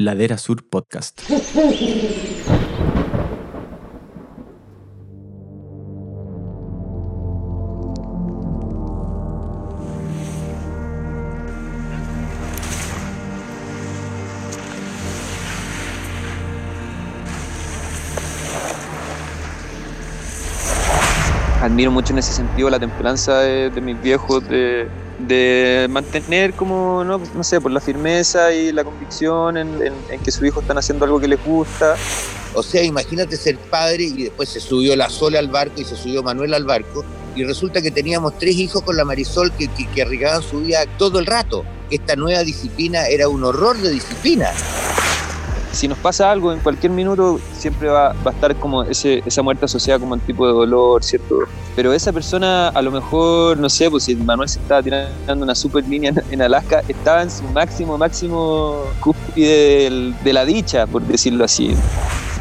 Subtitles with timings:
[0.00, 1.20] Ladera Sur Podcast.
[21.60, 24.88] admiro mucho en ese sentido la templanza de, mis viejos, de,
[25.88, 29.92] mantener como, no, no sé, por la firmeza y la convicción en,
[30.24, 31.96] que sus hijos están haciendo algo que les gusta.
[32.54, 35.96] O sea, imagínate ser padre y después se subió la Sola al barco y se
[35.96, 37.04] subió Manuel al barco
[37.36, 40.84] y resulta que teníamos tres hijos con la Marisol que, que, que arriesgaban su vida
[40.98, 41.64] todo el rato.
[41.90, 44.50] Esta nueva disciplina era un horror de disciplina
[45.78, 49.66] si nos pasa algo en cualquier minuto, siempre va, a estar como ese, esa muerte
[49.66, 51.38] asociada como un tipo de dolor, ¿cierto?
[51.76, 55.54] Pero esa persona, a lo mejor, no sé, pues si Manuel se estaba tirando una
[55.54, 61.44] super línea en, Alaska, estaba en su máximo, máximo cúspide de la dicha, por decirlo
[61.44, 61.76] así.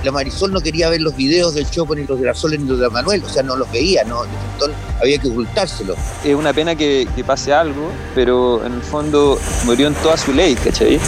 [0.03, 2.67] La Marisol no quería ver los videos del Chopo, ni los de la Sol, ni
[2.67, 4.23] los de Manuel, o sea, no los veía, ¿no?
[4.53, 5.93] Entonces había que ocultárselo.
[6.25, 10.33] Es una pena que, que pase algo, pero en el fondo murió en toda su
[10.33, 10.99] ley, ¿cachai?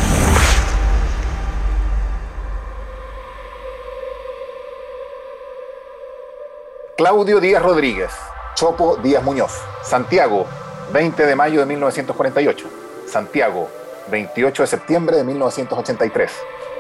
[7.00, 8.11] Claudio Díaz Rodríguez,
[8.55, 10.45] Chopo Díaz Muñoz, Santiago,
[10.92, 12.67] 20 de mayo de 1948,
[13.08, 13.69] Santiago,
[14.11, 16.30] 28 de septiembre de 1983,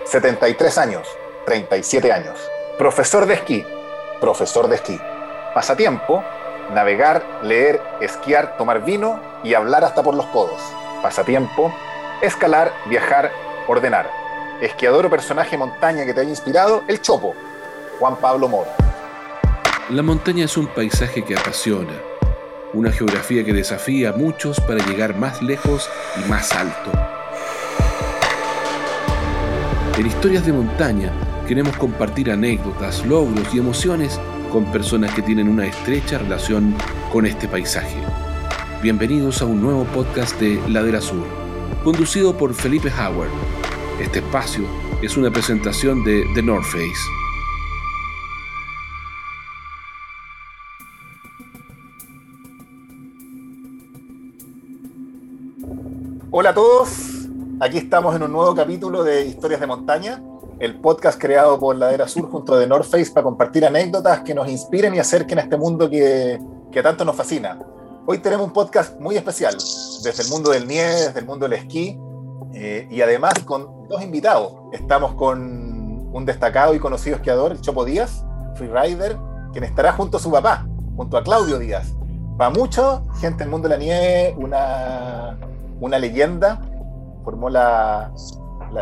[0.03, 1.07] 73 años,
[1.45, 2.37] 37 años,
[2.77, 3.65] profesor de esquí,
[4.19, 4.99] profesor de esquí,
[5.53, 6.21] pasatiempo,
[6.73, 10.61] navegar, leer, esquiar, tomar vino y hablar hasta por los codos,
[11.01, 11.73] pasatiempo,
[12.21, 13.31] escalar, viajar,
[13.69, 14.11] ordenar,
[14.59, 17.35] esquiador o personaje montaña que te haya inspirado, el Chopo,
[17.99, 18.88] Juan Pablo Mora.
[19.89, 21.99] La montaña es un paisaje que apasiona,
[22.73, 26.91] una geografía que desafía a muchos para llegar más lejos y más alto.
[29.97, 31.11] En Historias de Montaña
[31.47, 34.19] queremos compartir anécdotas, logros y emociones
[34.51, 36.75] con personas que tienen una estrecha relación
[37.11, 37.97] con este paisaje.
[38.83, 41.25] Bienvenidos a un nuevo podcast de Ladera Sur,
[41.83, 43.31] conducido por Felipe Howard.
[43.99, 44.65] Este espacio
[45.01, 47.18] es una presentación de The North Face.
[56.41, 57.27] Hola a todos,
[57.59, 60.23] aquí estamos en un nuevo capítulo de Historias de Montaña,
[60.59, 64.47] el podcast creado por Ladera Sur junto a North Face para compartir anécdotas que nos
[64.47, 66.39] inspiren y acerquen a este mundo que,
[66.71, 67.59] que tanto nos fascina.
[68.05, 69.53] Hoy tenemos un podcast muy especial,
[70.01, 71.99] desde el mundo del nieve, desde el mundo del esquí,
[72.53, 74.53] eh, y además con dos invitados.
[74.71, 78.23] Estamos con un destacado y conocido esquiador, el Chopo Díaz,
[78.55, 79.17] freerider,
[79.51, 81.93] quien estará junto a su papá, junto a Claudio Díaz.
[82.39, 85.37] Va mucho, gente del mundo de la nieve, una
[85.79, 86.59] una leyenda,
[87.23, 88.11] formó la,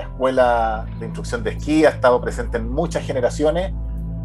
[0.01, 3.73] escuela de instrucción de esquí, ha estado presente en muchas generaciones,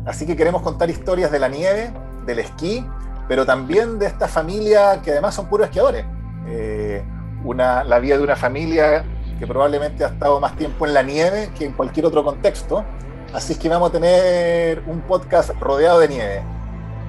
[0.06, 1.92] así que queremos contar historias de la nieve,
[2.26, 2.84] del esquí,
[3.28, 6.04] pero también de esta familia que además son puros esquiadores.
[6.48, 7.04] Eh,
[7.44, 9.04] una, la vida de una familia
[9.38, 12.84] que probablemente ha estado más tiempo en la nieve que en cualquier otro contexto.
[13.32, 16.42] Así que vamos a tener un podcast rodeado de nieve.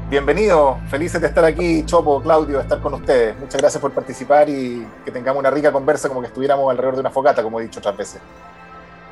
[0.09, 3.36] Bienvenido, felices de estar aquí, Chopo, Claudio, de estar con ustedes.
[3.40, 7.00] Muchas gracias por participar y que tengamos una rica conversa como que estuviéramos alrededor de
[7.00, 8.22] una fogata, como he dicho otras veces.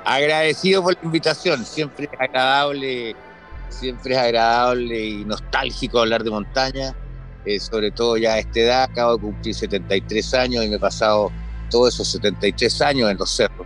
[0.03, 3.15] Agradecido por la invitación, siempre es agradable,
[3.69, 6.93] siempre es agradable y nostálgico hablar de montaña,
[7.45, 10.79] eh, sobre todo ya a esta edad, acabo de cumplir 73 años y me he
[10.79, 11.31] pasado
[11.71, 13.65] todos esos 73 años en los cerros,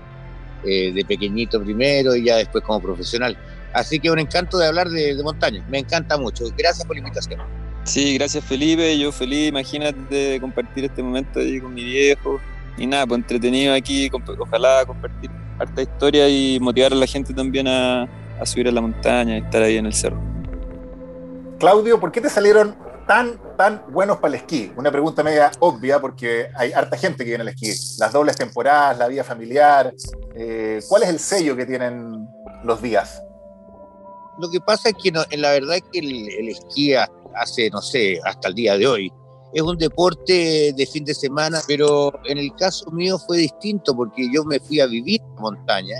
[0.63, 3.37] eh, de pequeñito primero y ya después como profesional.
[3.75, 5.63] Así que un encanto de hablar de, montaña.
[5.69, 6.45] Me encanta mucho.
[6.57, 7.41] Gracias por la invitación.
[7.83, 8.97] Sí, gracias Felipe.
[8.97, 12.39] Yo feliz, imagínate, de compartir este momento ahí con mi viejo.
[12.77, 14.09] Y nada, pues entretenido aquí.
[14.39, 18.07] Ojalá compartir harta historia y motivar a la gente también a,
[18.45, 20.21] subir a la montaña y estar ahí en el cerro.
[21.59, 22.77] Claudio, ¿por qué te salieron
[23.07, 24.71] tan, tan buenos para el esquí?
[24.77, 27.73] Una pregunta media obvia porque hay harta gente que viene al esquí.
[27.99, 29.93] Las dobles temporadas, la vida familiar.
[30.33, 32.25] Eh, ¿Cuál es el sello que tienen
[32.63, 33.21] los días?
[34.39, 38.19] Lo que pasa es que en la verdad es que el, esquí hace, no sé,
[38.23, 39.13] hasta el día de hoy,
[39.53, 44.29] es un deporte de fin de semana, pero en el caso mío fue distinto porque
[44.33, 45.95] yo me fui a vivir en montaña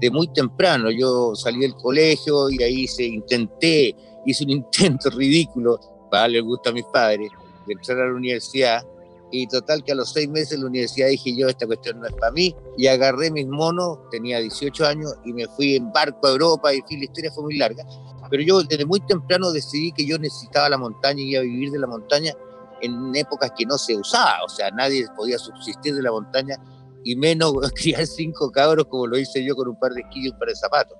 [0.00, 0.90] de muy temprano.
[0.90, 5.78] Yo salí del colegio y ahí se intenté, hice un intento ridículo
[6.10, 7.30] para darle gusto a mis padres
[7.66, 8.82] de entrar a la universidad
[9.30, 12.12] y total que a los seis meses la universidad dije yo, esta cuestión no es
[12.14, 12.54] para mí.
[12.76, 16.80] Y agarré mis monos, tenía 18 años, y me fui en barco a Europa, y
[16.96, 17.84] la historia fue muy larga.
[18.30, 21.70] Pero yo desde muy temprano decidí que yo necesitaba la montaña y iba a vivir
[21.70, 22.32] de la montaña
[22.80, 24.44] en épocas que no se usaba.
[24.44, 26.56] O sea, nadie podía subsistir de la montaña
[27.04, 30.28] y menos criar cinco cabros como lo hice yo con un par de esquí y
[30.30, 30.96] un par de zapatos.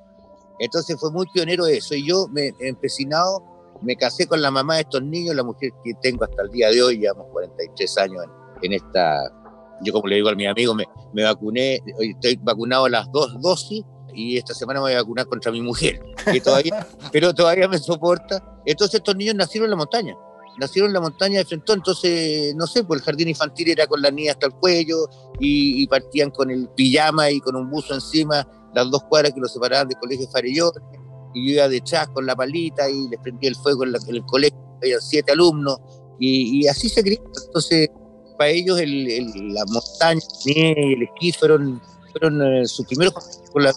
[0.58, 3.42] Entonces fue muy pionero eso y yo me empecinado,
[3.82, 6.70] me casé con la mamá de estos niños, la mujer que tengo hasta el día
[6.70, 8.24] de hoy, llevamos 43 años
[8.62, 9.18] en, esta,
[9.82, 13.40] yo como le digo a mi amigo, me, me vacuné, estoy vacunado a las dos
[13.40, 13.84] dosis
[14.14, 16.00] y esta semana me voy a vacunar contra mi mujer,
[16.30, 18.60] que todavía, pero todavía me soporta.
[18.64, 20.14] Entonces estos niños nacieron en la montaña,
[20.58, 24.02] nacieron en la montaña de Frentón, entonces, no sé, pues el jardín infantil era con
[24.02, 28.46] la niña hasta el cuello y, partían con el pijama y con un buzo encima,
[28.74, 30.72] las dos cuadras que los separaban del colegio Farellón,
[31.34, 34.58] y yo iba detrás con la palita y les prendía el fuego en, el colegio,
[34.82, 35.78] había siete alumnos,
[36.18, 37.18] y, así se crió.
[37.46, 37.88] Entonces,
[38.36, 41.80] para ellos la montaña, el esquí fueron,
[42.12, 43.14] fueron eh, sus primeros
[43.52, 43.72] con la,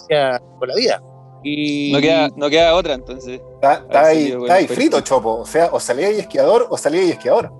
[0.59, 1.01] con la vida.
[1.44, 1.91] Y...
[1.91, 3.41] No, queda, no queda otra entonces.
[3.55, 5.41] Está, ahí, frito, Chopo.
[5.41, 7.51] O sea, o salía y esquiador o salía y esquiador.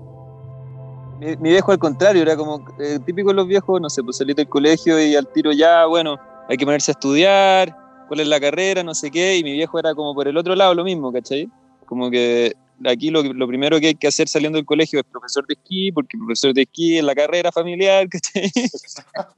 [1.20, 4.34] Mi, viejo al contrario, era como eh, típico de los viejos, no sé, pues salí
[4.34, 6.16] del colegio y al tiro ya, bueno,
[6.48, 7.74] hay que ponerse a estudiar,
[8.08, 10.54] cuál es la carrera, no sé qué, y mi viejo era como por el otro
[10.54, 11.48] lado lo mismo, ¿cachai?
[11.86, 12.54] Como que
[12.84, 15.92] aquí lo, lo, primero que hay que hacer saliendo del colegio es profesor de esquí,
[15.92, 18.08] porque profesor de esquí es la carrera familiar,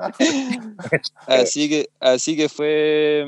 [1.26, 3.24] así que así que fue,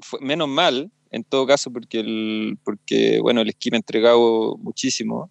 [0.00, 4.56] fue, menos mal, en todo caso, porque, el, porque bueno, el esquí me ha entregado
[4.58, 5.30] muchísimo.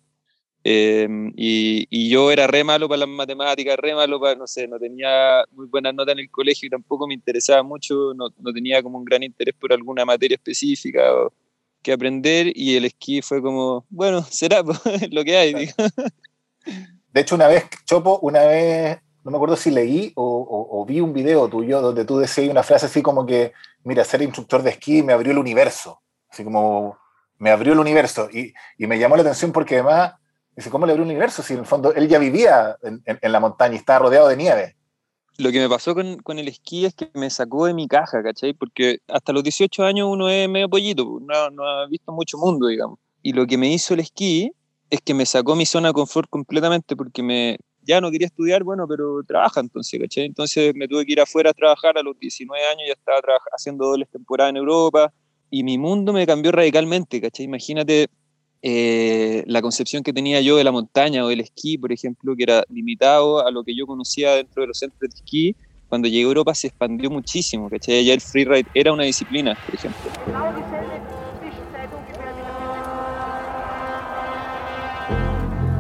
[0.64, 4.68] Em, y, y, yo era re malo para las matemáticas, re malo para, no sé,
[4.68, 8.54] no tenía muy buenas notas en el colegio y tampoco me interesaba mucho, no, no
[8.54, 11.02] tenía como un gran interés por alguna materia específica.
[11.14, 11.34] O,
[11.82, 14.62] que aprender y el esquí fue como, bueno, será
[15.12, 15.70] lo que hay.
[17.14, 21.14] De hecho, una vez, Chopo, una vez, no me acuerdo si leí o, vi un
[21.14, 23.54] video tuyo donde tú decías una frase así como que,
[23.84, 26.02] mira, ser instructor de esquí me abrió el universo.
[26.30, 26.98] Así como,
[27.38, 28.30] me abrió el universo.
[28.32, 30.14] Y, me llamó la atención porque además,
[30.56, 31.44] dice, ¿cómo le abrió el universo?
[31.44, 34.76] Si en el fondo él ya vivía en la montaña y estaba rodeado de nieve
[35.42, 38.22] lo que me pasó con, con, el esquí es que me sacó de mi caja,
[38.24, 38.54] ¿cachai?
[38.54, 42.68] Porque hasta los 18 años uno es medio pollito, no, no ha visto mucho mundo,
[42.68, 43.00] digamos.
[43.22, 44.52] Y lo que me hizo el esquí
[44.90, 48.64] es que me sacó mi zona de confort completamente porque me, ya no quería estudiar,
[48.64, 50.26] bueno, pero trabaja entonces, ¿cachai?
[50.26, 53.20] Entonces me tuve que ir afuera a trabajar a los 19 años, ya estaba
[53.56, 55.12] haciendo dobles temporadas en Europa
[55.50, 57.46] y mi mundo me cambió radicalmente, ¿cachai?
[57.46, 58.10] Imagínate
[58.64, 62.44] eh, la concepción que tenía yo de la montaña o del esquí, por ejemplo, que
[62.44, 65.56] era limitado a lo que yo conocía dentro de los centros de esquí,
[65.90, 68.06] cuando llegué a Europa se expandió muchísimo, ¿cachai?
[68.06, 70.12] Ya el freeride era una disciplina, por ejemplo.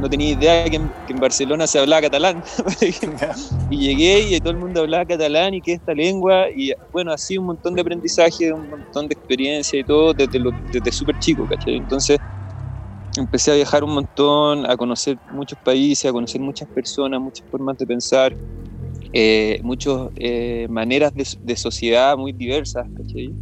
[0.02, 2.44] No tenía idea que en, Barcelona se hablaba catalán,
[3.70, 7.38] y llegué y todo el mundo hablaba catalán y que esta lengua, y bueno, así
[7.38, 10.42] un montón de aprendizaje, un montón de experiencia y todo desde,
[10.74, 11.76] desde súper chico, ¿cachai?
[11.76, 12.18] Entonces,
[13.22, 17.78] empecé a viajar un montón, a conocer muchos países, a conocer muchas personas, muchas formas
[17.78, 18.36] de pensar,
[19.14, 23.34] eh, muchas eh, maneras de, sociedad muy diversas, ¿cachai?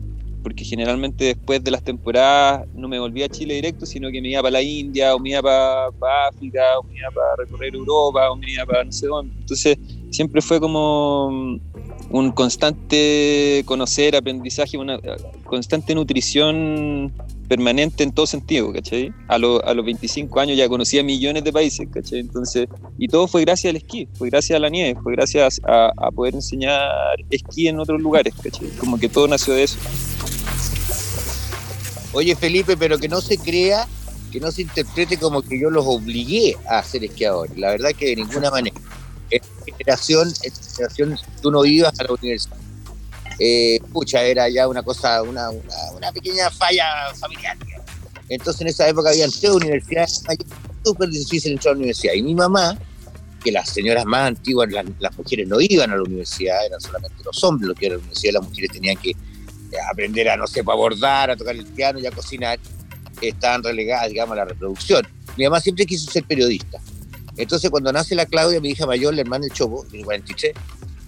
[0.41, 4.29] Porque generalmente después de las temporadas no me volvía a Chile directo, sino que me
[4.29, 8.31] iba para la India, o me iba para, África, o me iba para recorrer Europa,
[8.31, 9.33] o me iba para no sé dónde.
[9.39, 9.77] Entonces
[10.11, 11.59] siempre fue como
[12.09, 14.99] un constante conocer, aprendizaje, una
[15.45, 17.13] constante nutrición
[17.49, 19.11] permanente en todo sentido, ¿cachai?
[19.27, 22.19] A, a los 25 años ya conocía millones de países, ¿cachai?
[22.19, 22.67] Entonces,
[22.97, 26.35] y todo fue gracias al esquí, fue gracias a la nieve, fue gracias a, poder
[26.35, 26.91] enseñar
[27.29, 28.69] esquí en otros lugares, ¿cachai?
[28.77, 29.77] Como que todo nació de eso.
[32.13, 33.87] Oye, Felipe, pero que no se crea,
[34.31, 37.57] que no se interprete como que yo los obligué a ser esquiadores.
[37.57, 38.75] La verdad que de ninguna manera.
[39.31, 39.41] En
[39.77, 42.57] generación, en generación, tú no ibas a la universidad
[43.39, 46.85] eh, pucha, era ya una cosa, una, una, pequeña falla
[47.17, 47.57] familiar.
[48.27, 50.23] Entonces en esa época habían tres universidades,
[50.83, 52.13] súper difícil entrar a la universidad.
[52.13, 52.77] Y mi mamá,
[53.43, 57.43] que las señoras más antiguas, las, mujeres no iban a la universidad, eran solamente los
[57.43, 59.15] hombres los que iban a la universidad, las mujeres tenían que eh,
[59.89, 62.59] aprender a, no sé, para bordar, a tocar el piano y a cocinar,
[63.21, 65.07] estaban relegadas, digamos, a la reproducción.
[65.37, 66.79] Mi mamá siempre quiso ser periodista.
[67.37, 70.53] Entonces, cuando nace la Claudia, mi hija mayor, la hermana del Chopo, de 43,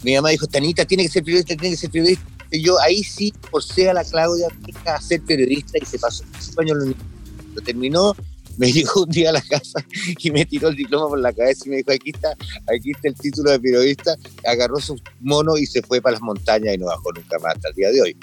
[0.03, 2.25] mi mamá dijo, Tanita, tiene que ser periodista, tiene que ser periodista.
[2.51, 4.47] Y yo ahí sí forcé a la Claudia
[4.85, 6.77] a ser periodista y se pasó cinco años
[7.53, 8.15] lo terminó,
[8.57, 9.85] me llegó un día a la casa
[10.19, 12.31] y me tiró el diploma por la cabeza y me dijo, aquí está,
[12.73, 14.15] aquí está el título de periodista,
[14.45, 17.69] agarró su mono y se fue para las montañas y no bajó nunca más hasta
[17.69, 18.17] el día de hoy.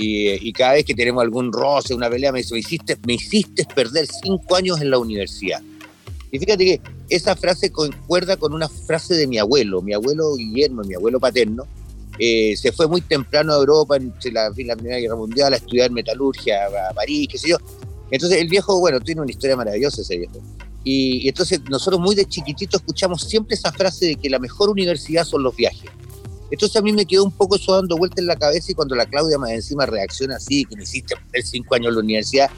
[0.00, 3.66] Y, cada vez que tenemos algún roce, una pelea, me dice, me hiciste, me hiciste
[3.74, 5.60] perder cinco años en la universidad.
[6.30, 10.82] Y fíjate que esa frase concuerda con una frase de mi abuelo, mi abuelo Guillermo,
[10.82, 11.66] mi abuelo paterno,
[12.18, 15.90] eh, se fue muy temprano a Europa en la, la, Primera Guerra Mundial a estudiar
[15.90, 17.58] metalurgia a París, qué sé yo.
[18.10, 20.42] Entonces el viejo, bueno, tiene una historia maravillosa ese viejo.
[20.84, 24.68] Y, y, entonces nosotros muy de chiquitito escuchamos siempre esa frase de que la mejor
[24.70, 25.90] universidad son los viajes.
[26.50, 28.94] Entonces a mí me quedó un poco eso dando vuelta en la cabeza y cuando
[28.94, 32.50] la Claudia más encima reacciona así, que necesita perder cinco años en la universidad,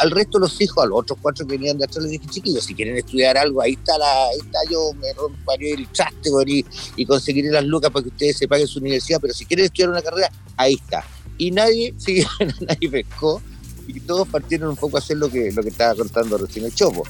[0.00, 2.26] al resto de los hijos, a los otros cuatro que venían de atrás, les dije,
[2.28, 6.30] chiquillos, si quieren estudiar algo, ahí está, la, ahí está yo, me romparé el traste
[6.46, 6.64] y,
[6.96, 9.90] y conseguiré las lucas para que ustedes se paguen su universidad, pero si quieren estudiar
[9.90, 11.04] una carrera, ahí está.
[11.38, 12.24] Y nadie, sí,
[12.60, 13.40] nadie pescó
[13.86, 16.74] y todos partieron un poco a hacer lo que, lo que estaba contando recién el
[16.74, 17.04] Chopo.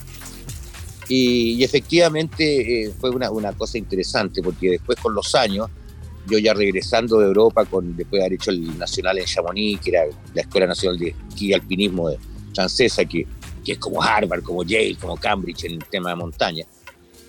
[1.09, 5.69] Y, efectivamente eh, fue una, una cosa interesante, porque después con los años,
[6.29, 9.91] yo ya regresando de Europa, con, después de haber hecho el Nacional en Chamonix, que
[9.91, 12.19] era la Escuela Nacional de Esquí y Alpinismo de,
[12.54, 13.26] francesa, que,
[13.64, 16.64] que es como Harvard, como Yale, como Cambridge en el tema de montaña.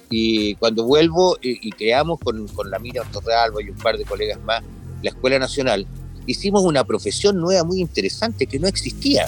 [0.09, 4.39] Y cuando vuelvo y, creamos con, con la Mira Torrealba y un par de colegas
[4.41, 4.61] más
[5.01, 5.87] la Escuela Nacional,
[6.25, 9.25] hicimos una profesión nueva muy interesante que no existía.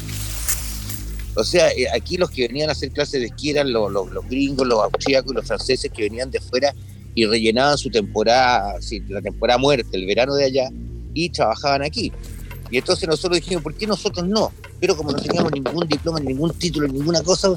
[1.36, 4.28] O sea, eh, aquí los que venían a hacer clases de esquí eran los, los,
[4.28, 6.74] gringos, los austríacos y los franceses que venían de fuera
[7.16, 8.76] y rellenaban su temporada,
[9.10, 10.70] la temporada muerta, el verano de allá,
[11.14, 12.12] y trabajaban aquí.
[12.74, 14.52] Y entonces nosotros dijimos, ¿por qué nosotros no?
[14.80, 17.50] Pero como no teníamos ningún diploma, ningún título, ninguna cosa,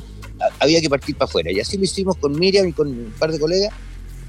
[0.59, 1.51] había que partir para afuera.
[1.51, 3.73] Y así lo hicimos con Miriam y con un par de colegas.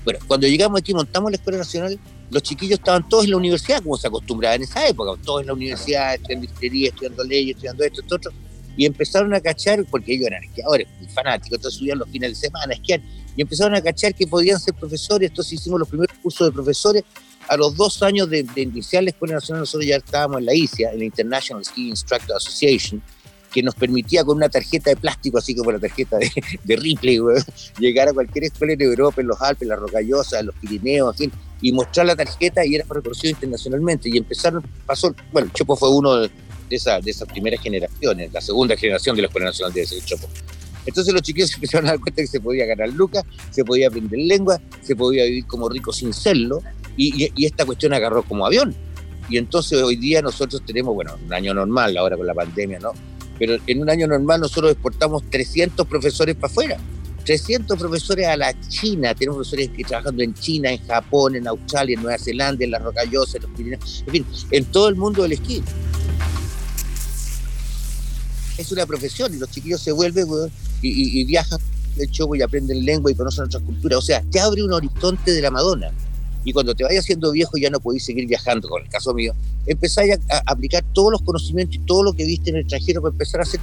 [0.05, 1.99] Bueno, cuando llegamos aquí, montamos la Escuela Nacional,
[2.31, 5.47] los chiquillos estaban todos en la universidad, como se acostumbraba en esa época, todos en
[5.47, 8.31] la universidad, estudiando ingeniería, estudiando leyes, estudiando esto, esto, otro.
[8.77, 12.73] Y empezaron a cachar, porque ellos eran esquiadores, fanáticos, entonces subían los fines de semana
[12.73, 13.01] esquiar,
[13.35, 17.03] y empezaron a cachar que podían ser profesores, entonces hicimos los primeros cursos de profesores,
[17.47, 20.91] a los dos años de, iniciar la Escuela Nacional, nosotros ya estábamos en la ICIA,
[20.91, 23.01] en la International Ski Instructor Association,
[23.51, 26.29] que nos permitía con una tarjeta de plástico, así como la tarjeta de,
[26.63, 27.19] de Ripley,
[27.79, 31.19] llegar a cualquier escuela en Europa, en los Alpes, en las Rocallosas, en los Pirineos,
[31.19, 34.09] en fin, y mostrar la tarjeta y era reconocido internacionalmente.
[34.09, 36.29] Y empezaron, pasó, bueno, Chopo fue uno de,
[36.69, 40.27] esa, de esas primeras generaciones, la segunda generación de la Escuela Nacional de Chopo.
[40.87, 44.19] Entonces los chiquillos empezaron a dar cuenta que se podía ganar lucas, se podía aprender
[44.19, 46.63] lengua, se podía vivir como rico sin serlo,
[46.97, 48.75] y, esta cuestión agarró como avión.
[49.29, 52.91] Y entonces hoy día nosotros tenemos, bueno, un año normal, ahora con la pandemia, ¿no?
[53.37, 56.77] Pero en un año normal nosotros exportamos 300 profesores para afuera.
[57.25, 59.13] 300 profesores a la China.
[59.13, 62.81] Tenemos profesores que trabajando en China, en Japón, en Australia, en Nueva Zelanda, en las
[62.81, 65.61] Rocallosas, en los Pirineos, en fin, en todo el mundo del esquí.
[68.57, 70.25] Es una profesión y los chiquillos se vuelven
[70.81, 71.59] y, y, viajan
[71.95, 73.99] del show y aprenden lengua y conocen otras culturas.
[73.99, 75.91] O sea, te abre un horizonte de la Madonna
[76.47, 79.33] y cuando te vayas siendo viejo ya no podéis seguir viajando, con el caso mío,
[79.65, 83.11] empezáis a, aplicar todos los conocimientos y todo lo que viste en el extranjero para
[83.11, 83.59] empezar a hacer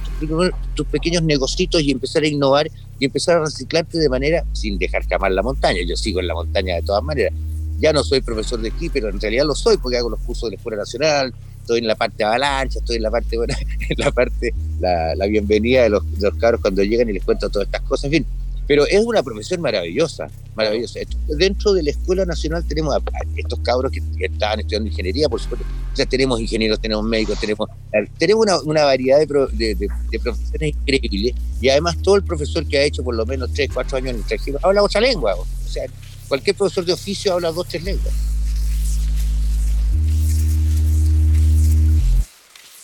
[0.75, 5.03] tus, pequeños negocios y empezar a innovar y empezar a reciclarte de manera sin dejar
[5.07, 5.79] jamás la montaña.
[5.83, 7.33] Yo sigo en la montaña de todas maneras.
[7.79, 10.43] Ya no soy profesor de esquí, pero en realidad lo soy porque hago los cursos
[10.43, 13.55] de la Escuela Nacional, estoy en la parte de avalancha, estoy en la parte, bueno,
[13.89, 17.49] en la parte, la, bienvenida de los, de los cabros cuando llegan y les cuento
[17.49, 18.05] todas estas cosas.
[18.05, 18.25] En fin,
[18.67, 20.99] pero es una profesión maravillosa, maravillosa.
[21.27, 23.01] Dentro de la Escuela Nacional tenemos a
[23.35, 25.65] estos cabros que, estaban estudiando ingeniería, por supuesto.
[25.95, 27.69] Ya tenemos ingenieros, tenemos médicos, tenemos,
[28.17, 31.35] tenemos una, variedad de, de, profesiones increíbles.
[31.61, 34.15] Y además todo el profesor que ha hecho por lo menos 3, 4 años en
[34.15, 35.35] el extranjero habla otra lengua.
[35.35, 35.85] O sea,
[36.27, 38.13] cualquier profesor de oficio habla dos, tres lenguas.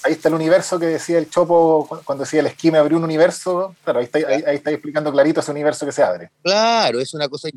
[0.04, 3.04] Ahí está el universo que decía el Chopo cuando decía el esquí me abrió un
[3.04, 3.76] universo.
[3.84, 6.32] Claro, ahí está, ahí, está explicando clarito ese universo que se abre.
[6.44, 7.50] Claro, es una cosa.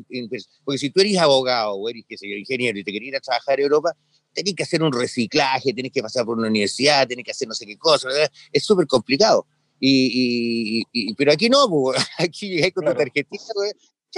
[0.63, 3.63] Porque si tú eres abogado o eres ingeniero y te querías ir a trabajar en
[3.63, 3.95] Europa,
[4.33, 7.53] tenés que hacer un reciclaje, tenés que pasar por una universidad, tenés que hacer no
[7.53, 8.09] sé qué cosa.
[8.51, 9.47] Es súper complicado.
[9.79, 11.67] Y, pero aquí no,
[12.17, 13.53] aquí llegué con tu tarjetita,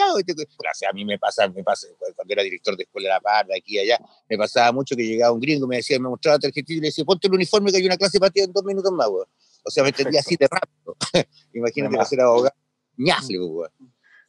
[0.03, 3.75] a mí me pasa, me pasa, cuando era director de escuela de la parda, aquí
[3.75, 3.99] y allá,
[4.29, 6.87] me pasaba mucho que llegaba un gringo, me decía, me mostraba la tarjetita y le
[6.87, 9.69] decía, ponte el uniforme que hay una clase para ti en dos minutos más, O
[9.69, 10.95] sea, me entendía así de rápido.
[11.53, 12.55] Imagínate que ser abogado,
[12.97, 13.37] ñafle,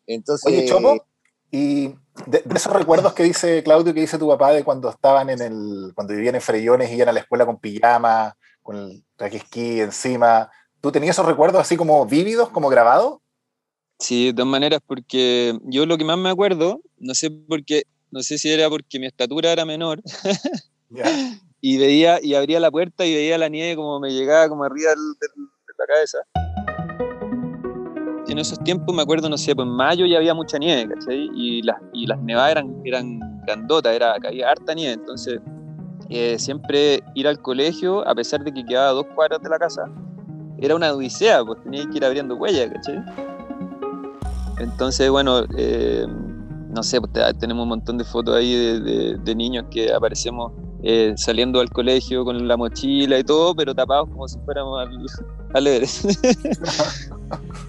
[0.07, 0.47] Entonces.
[0.47, 1.07] Oye, Chopo,
[1.51, 1.95] y
[2.27, 5.93] de, esos recuerdos que dice Claudio, que dice tu papá de cuando estaban en el,
[5.95, 9.81] cuando vivían en Frellones y iban a la escuela con pijama, con el traje esquí
[9.81, 13.21] encima, ¿tú tenías esos recuerdos así como vívidos, como grabados?
[13.99, 17.83] Sí, de todas maneras, porque yo lo que más me acuerdo, no sé por qué,
[18.13, 20.01] no sé si era porque mi estatura era menor,
[21.61, 24.91] y veía, y abría la puerta y veía la nieve como me llegaba como arriba
[24.93, 24.97] de
[25.79, 26.19] la cabeza.
[28.29, 31.31] En esos tiempos me acuerdo, no sé, pues en mayo ya había mucha nieve, ¿cachai?
[31.35, 35.41] Y las, y las nevadas eran, eran grandotas, era, había harta nieve, entonces
[36.09, 39.59] eh, siempre ir al colegio, a pesar de que quedaba a dos cuadras de la
[39.59, 39.91] casa,
[40.59, 43.03] era una odisea, pues tenía que ir abriendo huellas, ¿cachai?
[44.59, 46.07] Entonces, bueno, eh,
[46.71, 51.61] no sé, pues, tenemos un montón de fotos ahí de, niños que aparecemos eh, saliendo
[51.61, 54.99] al colegio con la mochila y todo, pero tapados como si fuéramos al,
[55.55, 55.83] al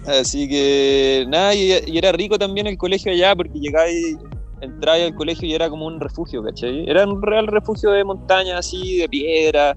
[0.20, 4.16] Así que nada, y, era rico también el colegio allá porque llegáis
[4.60, 6.88] entraba al colegio y era como un refugio, ¿cachai?
[6.88, 9.76] Era un real refugio de montaña, así, de piedra.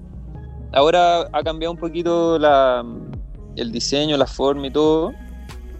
[0.72, 2.84] Ahora ha cambiado un poquito la,
[3.56, 5.12] el diseño, la forma y todo,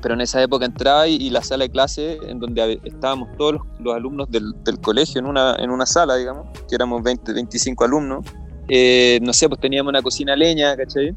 [0.05, 3.95] pero en esa época entraba y, la sala de clase en donde estábamos todos los,
[3.95, 8.27] alumnos del, del, colegio en una, en una sala, digamos, que éramos 20, 25 alumnos.
[8.69, 11.17] Eh, no sé, pues teníamos una cocina leña, ¿cachai?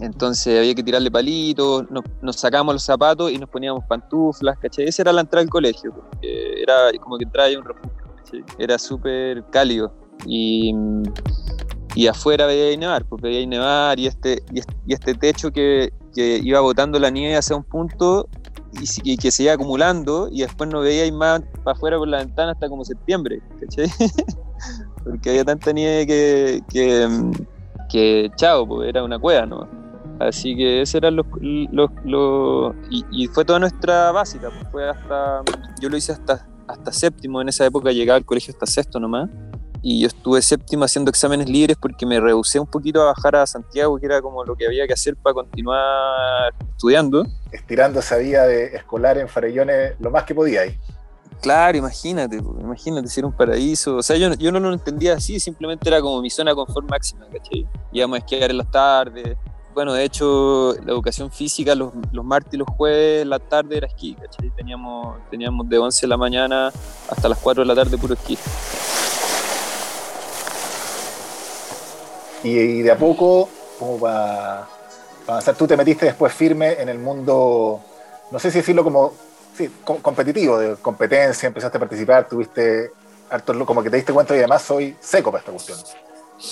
[0.00, 4.86] Entonces había que tirarle palitos, nos, nos, sacábamos los zapatos y nos poníamos pantuflas, ¿cachai?
[4.86, 9.94] Esa era la entrada al colegio, era como que entraba un refugio, Era súper cálido
[10.26, 10.74] y,
[11.94, 16.60] y afuera veía nevar, pues veía nevar y este, y este techo que, que iba
[16.60, 18.26] botando la nieve hacia un punto
[19.04, 22.52] y, que se iba acumulando y después no veía más para afuera por la ventana
[22.52, 23.90] hasta como septiembre, ¿cachai?
[25.04, 27.10] Porque había tanta nieve que,
[27.88, 29.68] que, chao, pues era una cueva, ¿no?
[30.18, 35.42] Así que ese era los, los, y, fue toda nuestra básica, pues fue hasta,
[35.80, 39.28] yo lo hice hasta, hasta séptimo, en esa época llegaba al colegio hasta sexto nomás,
[39.88, 43.46] y yo estuve séptimo haciendo exámenes libres porque me rehusé un poquito a bajar a
[43.46, 47.24] Santiago, que era como lo que había que hacer para continuar estudiando.
[47.52, 50.76] Estirando esa vía de escolar en Farellones lo más que podía ahí.
[51.40, 53.98] Claro, imagínate, imagínate si era un paraíso.
[53.98, 56.90] O sea, yo, yo no lo entendía así, simplemente era como mi zona de confort
[56.90, 57.64] máxima, ¿cachai?
[57.92, 59.36] Íbamos a esquiar en las tardes,
[59.72, 63.86] bueno, de hecho, la educación física los, los martes y los jueves, la tarde era
[63.86, 64.50] esquí, ¿cachai?
[64.56, 66.72] Teníamos, teníamos de 11 de la mañana
[67.08, 68.36] hasta las 4 de la tarde puro esquí.
[72.42, 74.66] Y, de a poco, como para,
[75.26, 77.80] avanzar, tú te metiste después firme en el mundo,
[78.30, 79.12] no sé si decirlo como
[79.56, 82.92] sí, competitivo, de competencia, empezaste a participar, tuviste
[83.30, 85.78] harto, como que te diste cuenta y además soy seco para esta cuestión.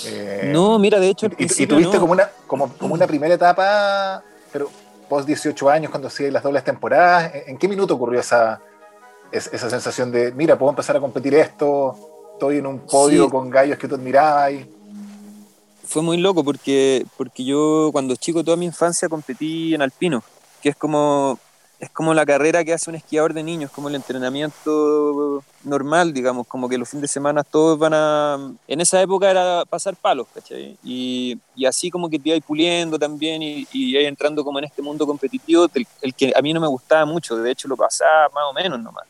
[0.07, 1.27] Eh, no, mira, de hecho.
[1.37, 4.69] Y, tuviste como, una, como, como, una primera etapa, pero
[5.07, 8.59] post 18 años, cuando hacías las dobles temporadas, ¿en, qué minuto ocurrió esa,
[9.31, 11.95] esa sensación de, mira, puedo empezar a competir esto,
[12.33, 14.51] estoy en un podio con gallos que tú admirabas?
[14.53, 14.74] Y...
[15.87, 20.23] Fue muy loco porque, porque yo cuando chico, toda mi infancia competí en alpino,
[20.61, 21.39] que es como
[21.79, 26.47] es como la carrera que hace un esquiador de niños, como el entrenamiento normal, digamos,
[26.47, 28.53] como que los fines de semana todos van a...
[28.67, 30.77] En esa época era pasar palos, ¿cachai?
[30.83, 34.81] Y, y así como que te ibas puliendo también y, y entrando como en este
[34.81, 35.67] mundo competitivo,
[36.01, 38.79] el, que a mí no me gustaba mucho, de hecho lo pasaba más o menos
[38.79, 39.05] nomás.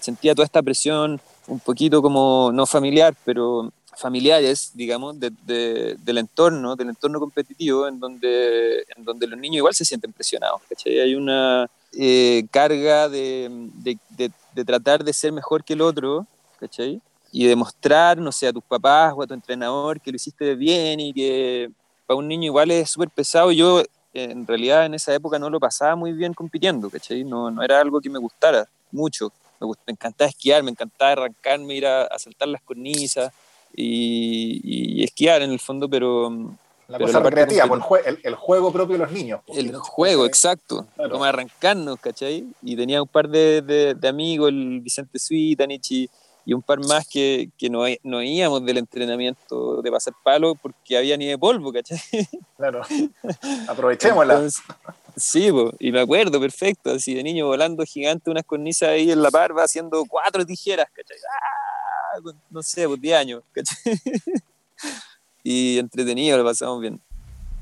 [0.00, 6.88] Sentía toda esta presión un poquito como, no familiar, pero familiares, digamos, del entorno, del
[6.88, 11.00] entorno competitivo, en donde, en donde los niños igual se sienten presionados, ¿cachai?
[11.00, 13.68] Hay una eh, carga de,
[14.08, 16.26] de, tratar de ser mejor que el otro,
[16.58, 17.00] ¿cachai?
[17.30, 20.98] Y demostrar, no sé, a tus papás o a tu entrenador que lo hiciste bien
[20.98, 21.70] y que
[22.06, 23.52] para un niño igual es súper pesado.
[23.52, 23.82] Yo
[24.12, 27.22] en realidad en esa época no lo pasaba muy bien compitiendo, ¿cachai?
[27.22, 29.32] No, no era algo que me gustara mucho.
[29.60, 33.32] Me, me encantaba esquiar, me encantaba arrancarme, ir a, saltar las cornisas
[33.74, 34.60] y,
[35.00, 36.30] y, esquiar en el fondo, pero,
[36.90, 39.40] la cosa recreativa, pues, el, juego propio de los niños.
[39.46, 40.86] Pues, el juego, exacto.
[40.96, 42.44] Como arrancarnos, ¿cachai?
[42.62, 46.10] Y tenía un par de, amigos, el Vicente Suitanich y,
[46.44, 50.98] y un par más que, que no, no íbamos del entrenamiento de pasar palo porque
[50.98, 52.00] había ni de polvo, ¿cachai?
[52.56, 52.82] Claro.
[53.68, 54.48] Aprovechémosla.
[55.16, 59.30] sí, y me acuerdo perfecto, así de niño volando gigante unas cornisas ahí en la
[59.30, 61.16] parva haciendo cuatro tijeras, ¿cachai?
[61.18, 61.69] ¡Ah!
[62.50, 63.76] No sé, pues 10 años, ¿cachai?
[65.44, 67.00] y entretenido, lo pasamos bien.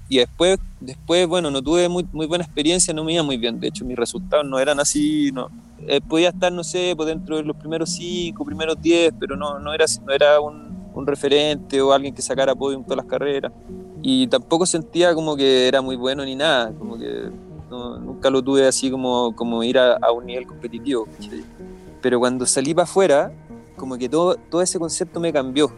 [0.08, 3.60] Y después, después bueno, no tuve muy, muy buena experiencia, no me iba muy bien.
[3.60, 5.30] De hecho, mis resultados no eran así.
[5.32, 5.50] No.
[5.86, 9.58] Eh, podía estar, no sé, por dentro de los primeros cinco, primeros diez, pero no,
[9.58, 13.06] no era, no era un, un referente o alguien que sacara podio en todas las
[13.06, 13.52] carreras.
[14.02, 16.72] Y tampoco sentía como que era muy bueno ni nada.
[16.72, 17.30] Como que
[17.68, 21.06] nunca lo tuve así como, como ir a, a un nivel competitivo.
[22.00, 23.32] Pero cuando salí para afuera,
[23.78, 25.72] como que todo, todo ese concepto me cambió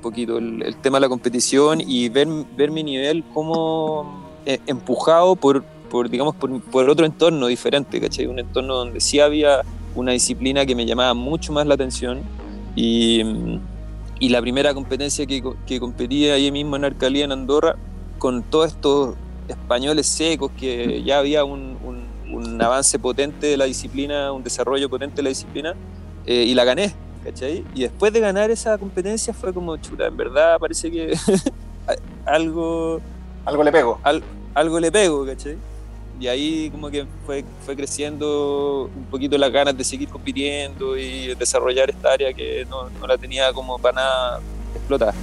[0.00, 2.26] poquito el, tema de la competición y ver,
[2.56, 8.26] ver mi nivel como eh, empujado por, por digamos, por, por, otro entorno diferente, ¿cachai?
[8.26, 9.60] Un entorno donde sí había
[9.94, 12.22] una disciplina que me llamaba mucho más la atención
[12.74, 13.22] y,
[14.18, 17.76] y la primera competencia que, que competí ahí mismo en Arcalía, en Andorra,
[18.18, 19.16] con todos estos
[19.48, 22.10] españoles secos, que ya había un, un,
[22.62, 25.74] avance potente de la disciplina, un desarrollo potente de la disciplina,
[26.26, 26.94] eh, y la gané.
[27.24, 27.64] ¿Cachai?
[27.74, 31.12] Y después de ganar esa competencia fue como, chuta, en verdad parece que
[32.26, 33.00] algo...
[33.44, 34.00] Algo le pego.
[34.54, 35.56] algo le pego, ¿cachai?
[36.18, 41.34] Y ahí como que fue, fue creciendo un poquito las ganas de seguir compitiendo y
[41.34, 44.40] desarrollar esta área que no, no la tenía como para nada
[44.74, 45.14] explotar.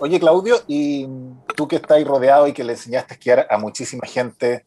[0.00, 1.06] Oye, Claudio, y
[1.54, 4.64] tú que estás rodeado y que le enseñaste a esquiar a muchísima gente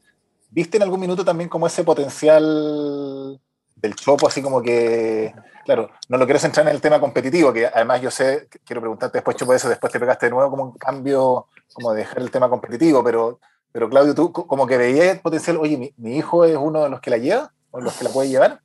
[0.56, 3.38] ¿Viste en algún minuto también como ese potencial
[3.76, 7.66] del Chopo, así como que, claro, no lo quiero centrar en el tema competitivo, que
[7.66, 10.78] además yo sé, quiero preguntarte después, Chopo, eso, después te pegaste de nuevo como un
[10.78, 13.42] cambio, como de dejar el tema competitivo, pero,
[13.74, 17.10] pero Claudio, tú como que veías potencial, oye, mi, hijo es uno de los que
[17.10, 18.62] la lleva, o los que la puede llevar.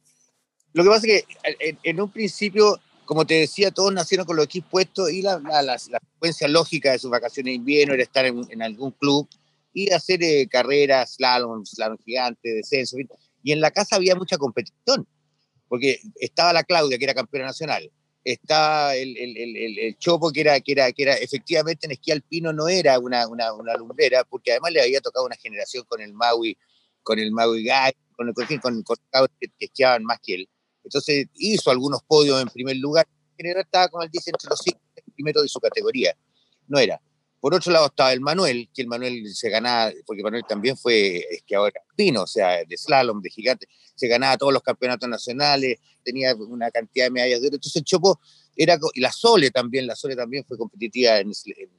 [0.72, 4.44] Lo que pasa es que en, un principio, como te decía, todos nacieron con los
[4.44, 8.62] equipos puestos y la, la, secuencia lógica de sus vacaciones de invierno era estar en,
[8.62, 9.28] algún club
[9.72, 12.96] y hacer eh, carreras, slalom, slalom gigante, descenso.
[13.42, 15.06] Y en la casa había mucha competición,
[15.68, 17.90] porque estaba la Claudia, que era campeona nacional,
[18.24, 22.10] estaba el, el, el, el, Chopo, que era, que, era, que era efectivamente en esquí
[22.10, 26.00] alpino no era una, una, una, lumbrera, porque además le había tocado una generación con
[26.00, 26.56] el Maui,
[27.02, 30.48] con el Maui Guy, con, con, con, que, que esquiaban más que él.
[30.84, 33.06] Entonces hizo algunos podios en primer lugar.
[33.30, 34.80] En general estaba, como él dice, entre los cinco
[35.14, 36.14] primeros de su categoría.
[36.68, 37.00] No era.
[37.40, 41.24] Por otro lado estaba el Manuel, que el Manuel se ganaba, porque Manuel también fue
[41.30, 46.34] esquiador alpino, o sea, de slalom, de gigante, se ganaba todos los campeonatos nacionales, tenía
[46.34, 47.56] una cantidad de medallas de oro.
[47.56, 48.20] Entonces el Chopo
[48.56, 51.32] era, y la Sole también, la Sole también fue competitiva en,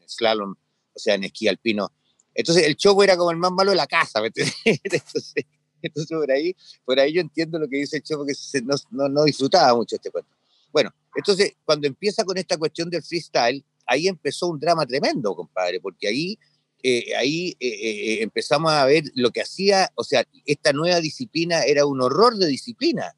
[0.07, 0.55] slalom,
[0.93, 1.91] o sea, en esquí alpino.
[2.33, 4.31] Entonces el Chopo era como el más malo de la casa, ¿me
[4.65, 5.45] Entonces,
[5.83, 9.09] entonces por ahí, por ahí yo entiendo lo que dice el Chopo, que no, no,
[9.09, 10.31] no disfrutaba mucho este cuento.
[10.71, 15.81] Bueno, entonces cuando empieza con esta cuestión del freestyle, ahí empezó un drama tremendo, compadre,
[15.81, 16.39] porque ahí,
[16.81, 21.63] eh, ahí eh, eh, empezamos a ver lo que hacía, o sea, esta nueva disciplina
[21.63, 23.15] era un horror de disciplina.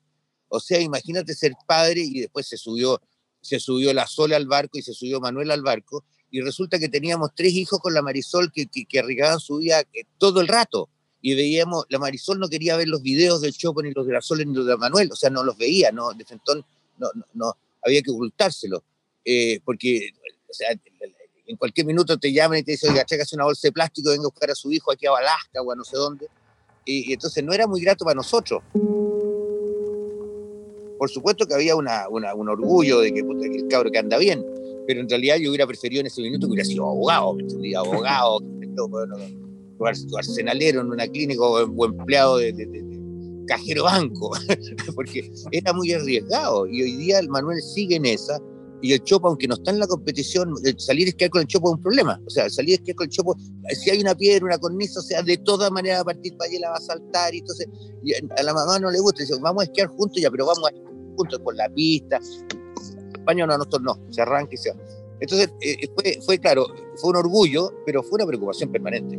[0.50, 3.00] O sea, imagínate ser padre y después se subió,
[3.42, 6.90] se subió la Sola al barco y se subió Manuel al barco, y resulta que
[6.90, 9.84] teníamos tres hijos con la Marisol que, que, arriesgaban su vida
[10.18, 10.90] todo el rato.
[11.22, 14.22] Y veíamos, la Marisol no quería ver los videos del Chopo, ni los de la
[14.22, 16.66] Sola, ni los de Manuel, o sea, no los veía, no, de Fentón
[16.98, 18.84] no, no, no había que ocultárselo,
[19.64, 20.10] porque
[20.54, 20.70] o sea,
[21.48, 24.24] en cualquier minuto te llaman y te dicen, oiga, hace una bolsa de plástico, venga
[24.24, 26.28] a buscar a su hijo aquí a Alaska o a no sé dónde.
[26.86, 28.62] Y, entonces no era muy grato para nosotros.
[31.00, 34.46] Por supuesto que había una, un orgullo de que, el cabro que anda bien,
[34.86, 37.76] pero en realidad yo hubiera preferido en ese minuto que hubiera sido abogado, ¿me?
[37.76, 38.38] Abogado,
[39.80, 42.94] o arsenalero en una clínica o, empleado de, de
[43.48, 44.32] cajero banco,
[44.96, 46.68] porque era muy arriesgado.
[46.68, 48.40] Y hoy día el Manuel sigue en esa
[48.84, 51.70] y el Chopo, aunque no está en la competición, salir a esquiar con el Chopo
[51.70, 52.20] es un problema.
[52.28, 53.38] O sea, salir a esquiar con el Chopo,
[53.70, 56.60] si hay una piedra, una cornisa, o sea, de todas maneras a partir para allá
[56.60, 57.34] la va a saltar.
[57.34, 57.70] Y entonces
[58.38, 60.76] a la mamá no le gusta, dice, vamos a esquiar juntos ya, pero vamos a
[60.76, 62.20] esquiar juntos por la pista.
[63.14, 64.74] España no, nosotros no, se arranque y se
[65.22, 66.68] Entonces, eh, eh, fue, fue claro,
[66.98, 69.18] fue un orgullo, pero fue una preocupación permanente.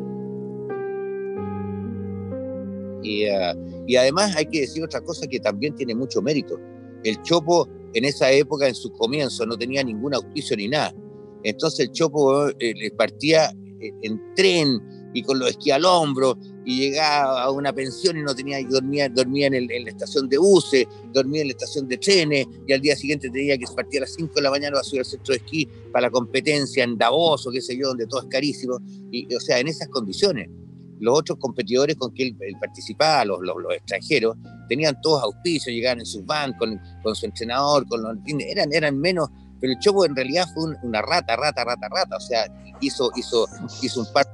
[3.03, 6.61] Y, uh, y además hay que decir otra cosa que también tiene mucho mérito.
[7.03, 10.95] El Chopo en esa época, en sus comienzos, no tenía ningún auspicio ni nada.
[11.43, 14.81] Entonces el Chopo eh, partía eh, en tren
[15.15, 19.09] y con los esquí al hombro y llegaba a una pensión y no tenía dormía,
[19.09, 22.97] dormía en, la estación de buses, dormía en la estación de trenes y al día
[22.97, 25.39] siguiente tenía que partir a las 5 de la mañana a subir al centro de
[25.39, 28.81] esquí para la competencia en Davos o qué sé yo, donde todo es carísimo.
[29.13, 30.49] Y, o sea, en esas condiciones
[31.01, 34.37] los otros competidores con que él, participaba, los, los, extranjeros,
[34.69, 38.99] tenían todos auspicios, llegaban en sus vans con, con, su entrenador, con los, eran, eran
[38.99, 39.29] menos,
[39.61, 42.47] pero el Chopo en realidad fue una rata, rata, rata, rata, o sea,
[42.81, 43.47] hizo, hizo,
[43.83, 44.27] hizo un par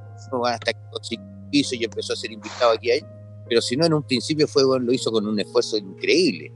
[0.45, 0.79] hasta que
[1.51, 3.01] hizo y empezó a ser invitado aquí ahí,
[3.47, 6.51] pero si no, en un principio fue, bueno, lo hizo con un esfuerzo increíble.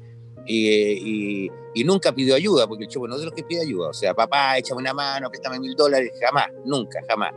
[0.47, 3.89] Y, y, nunca pidió ayuda, porque el Chopo no es de los que pide ayuda,
[3.89, 7.33] o sea, papá, échame una mano, préstame mil dólares, jamás, nunca, jamás.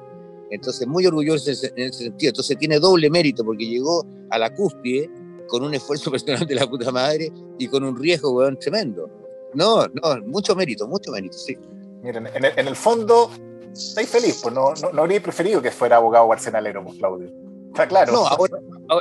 [0.51, 2.31] Entonces, muy orgulloso en ese sentido.
[2.31, 5.11] Entonces, tiene doble mérito porque llegó a la cúspide
[5.49, 9.11] con un esfuerzo personal de la puta madre y con un riesgo, weón, tremendo.
[9.55, 11.57] No, no, mucho mérito, mucho mérito, sí.
[12.03, 13.31] Miren, en el, en el fondo,
[13.73, 17.33] estáis feliz, pues no, no, habría preferido que fuera abogado arsenalero, pues, Claudio.
[17.69, 18.13] Está claro.
[18.13, 18.59] No, ahora,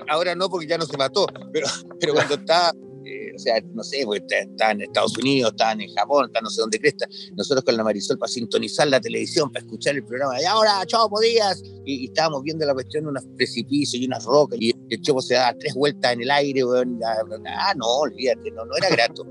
[0.10, 1.68] ahora, no, porque ya no se mató, pero,
[2.00, 2.74] pero cuando está
[3.38, 6.80] o sea, no sé, está en Estados Unidos, están en Japón, está no sé dónde
[6.80, 7.08] cresta.
[7.36, 11.20] Nosotros con la Marisol para sintonizar la televisión, para escuchar el programa, y ahora, Chopo
[11.20, 15.22] Díaz, y, estábamos viendo la cuestión de unos precipicios y unas rocas, y el Chopo
[15.22, 19.24] se da tres vueltas en el aire, ah, no, olvídate, no, no era grato.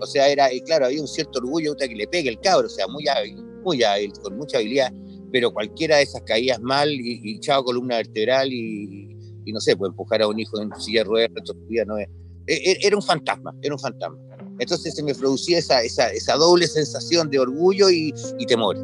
[0.00, 2.70] O sea, era, y claro, había un cierto orgullo que le pegue el cabro, o
[2.70, 4.92] sea, muy hábil, muy hábil, con mucha habilidad,
[5.30, 10.22] pero cualquiera de esas caídas mal y, y columna vertebral y, no sé, puede empujar
[10.22, 11.30] a un hijo en silla de ruedas,
[11.86, 12.08] no es
[12.82, 14.18] era un fantasma, era un fantasma.
[14.58, 18.76] Entonces se me producía esa, esa, esa doble sensación de orgullo y, y temor.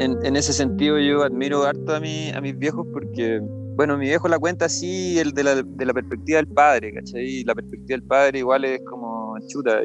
[0.00, 3.40] En, en, ese sentido yo admiro harto a, mi, a mis viejos porque,
[3.76, 7.42] bueno, mi viejo la cuenta así, el de la, de la perspectiva del padre, ¿cachai?
[7.44, 9.80] La perspectiva del padre igual es como chuta.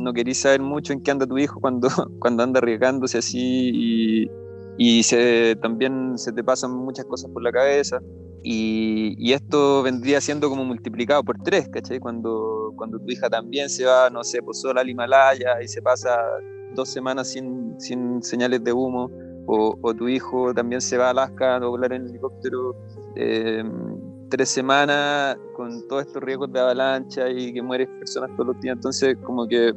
[0.00, 1.88] No querís saber mucho en qué anda tu hijo cuando,
[2.20, 4.30] cuando anda arriesgándose así y,
[4.78, 8.00] y se, también se te pasan muchas cosas por la cabeza.
[8.42, 11.98] Y, esto vendría siendo como multiplicado por tres, ¿cachai?
[11.98, 15.82] Cuando, cuando tu hija también se va, no sé, por sola al Himalaya y se
[15.82, 16.16] pasa
[16.74, 19.10] dos semanas sin, sin señales de humo,
[19.46, 22.74] o, o, tu hijo también se va a Alaska a volar en helicóptero
[23.14, 23.62] eh,
[24.28, 28.76] tres semanas con todos estos riesgos de avalancha y que mueren personas todos los días.
[28.76, 29.72] Entonces, como que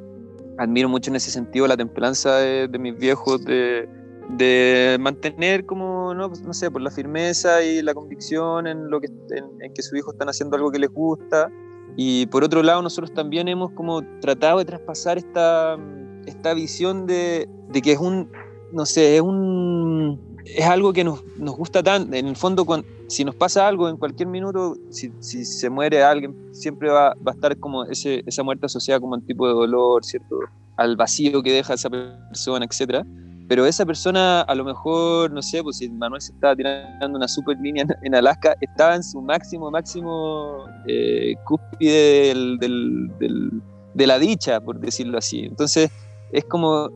[0.57, 3.87] admiro mucho en ese sentido la templanza de, de mis viejos, de,
[4.29, 9.07] de, mantener como, no, no sé, por la firmeza y la convicción en, lo que,
[9.07, 11.51] en, que sus hijos están haciendo algo que les gusta.
[11.95, 15.77] Y por otro lado, nosotros también hemos como tratado de traspasar esta,
[16.25, 18.31] esta visión de, de que es un,
[18.71, 22.15] no sé, es un es algo que nos, nos gusta tanto.
[22.15, 26.03] En el fondo, cuando, si nos pasa algo en cualquier minuto, si, si se muere
[26.03, 29.53] alguien, siempre va, va, a estar como ese, esa muerte asociada como un tipo de
[29.53, 30.39] dolor, ¿cierto?
[30.77, 33.05] Al vacío que deja esa persona, etc.
[33.49, 37.27] Pero esa persona, a lo mejor, no sé, pues si Manuel se estaba tirando una
[37.27, 43.61] super línea en, Alaska, estaba en su máximo, máximo eh, cúspide del, del, del,
[43.93, 45.41] de la dicha, por decirlo así.
[45.41, 45.91] Entonces,
[46.31, 46.89] es como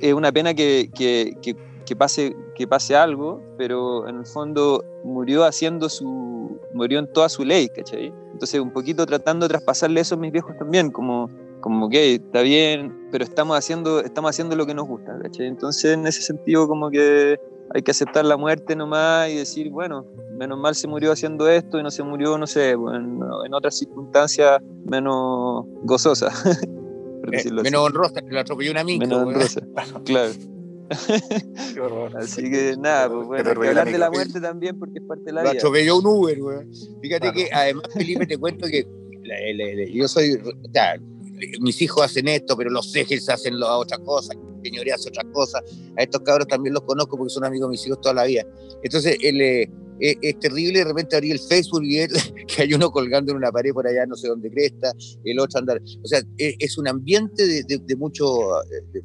[0.00, 4.84] es una pena que, que, que que pase, que pase algo, pero en el fondo
[5.04, 8.12] murió haciendo su, murió en toda su ley, ¿cachai?
[8.32, 11.28] Entonces un poquito tratando de traspasarle eso a mis viejos también, como,
[11.62, 15.46] como que está bien, pero estamos haciendo, estamos haciendo lo que nos gusta, ¿cachai?
[15.46, 17.40] Entonces en ese sentido como que
[17.74, 20.04] hay que aceptar la muerte nomás y decir, bueno,
[20.36, 23.78] menos mal se murió haciendo esto y no se murió, no sé, en, en otras
[23.78, 26.34] circunstancias menos gozosas.
[27.30, 29.06] Eh, menos honrosa, que lo atropelló una micro.
[29.06, 29.60] Menos honrosa,
[30.04, 30.32] claro.
[32.18, 35.26] Así que nada, pues bueno, hay que hablar de la muerte también porque es parte
[35.26, 35.52] de la vida.
[35.52, 36.58] atropelló un Uber, güey.
[37.00, 38.84] Fíjate que además, Felipe, te cuento que
[39.92, 40.38] yo soy,
[41.60, 45.60] mis hijos hacen esto, pero los ejes hacen la otra cosa, señoría hace otra cosa.
[45.96, 48.46] A estos cabros también los conozco porque son amigos de mis hijos toda la vida.
[48.82, 52.10] Entonces, él, eh, es, es, terrible de repente abrir el Facebook y ver
[52.46, 54.92] que hay uno colgando en una pared por allá, no sé dónde cresta,
[55.24, 55.80] el otro andar.
[56.02, 58.24] O sea, es, es un ambiente de, de, de mucho,
[58.92, 59.02] de,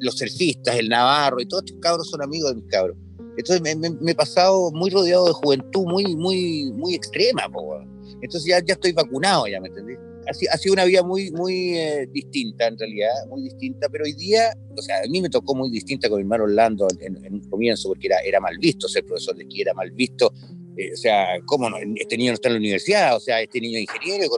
[0.00, 2.96] los surfistas, el Navarro y todos estos cabros son amigos de mis cabros.
[3.36, 7.80] Entonces me, me, me, he pasado muy rodeado de juventud muy, muy, muy extrema, po,
[8.20, 9.94] entonces ya, ya estoy vacunado, ya me entendí.
[10.30, 14.52] Ha sido una vida muy, muy eh, distinta en realidad, muy distinta, pero hoy día,
[14.76, 17.48] o sea, a mí me tocó muy distinta con mi hermano Orlando en, en un
[17.48, 20.32] comienzo, porque era, era mal visto ser profesor de esquí, era mal visto,
[20.76, 21.76] eh, o sea, ¿cómo no?
[21.96, 24.28] Este niño no está en la universidad, o sea, este niño es ingeniero,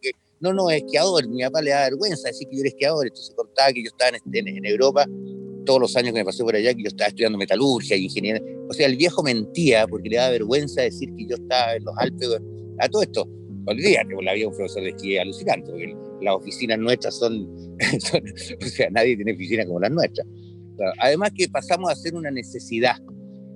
[0.00, 1.28] que no, no, esquiador.
[1.28, 3.06] Mi papá le da vergüenza decir que yo era esquiador.
[3.06, 5.06] Entonces contaba que yo estaba en, en, Europa
[5.64, 8.42] todos los años que me pasé por allá, que yo estaba estudiando metalurgia, ingeniería.
[8.68, 11.94] O sea, el viejo mentía porque le da vergüenza decir que yo estaba en los
[11.98, 12.28] Alpes.
[12.80, 13.28] A todo esto,
[13.66, 17.48] olvídate, la vida un profesor de esquí alucinante, porque las oficinas nuestras son,
[18.00, 18.22] son,
[18.62, 20.26] o sea, nadie tiene oficina como las nuestras.
[20.98, 22.96] Además que pasamos a ser una necesidad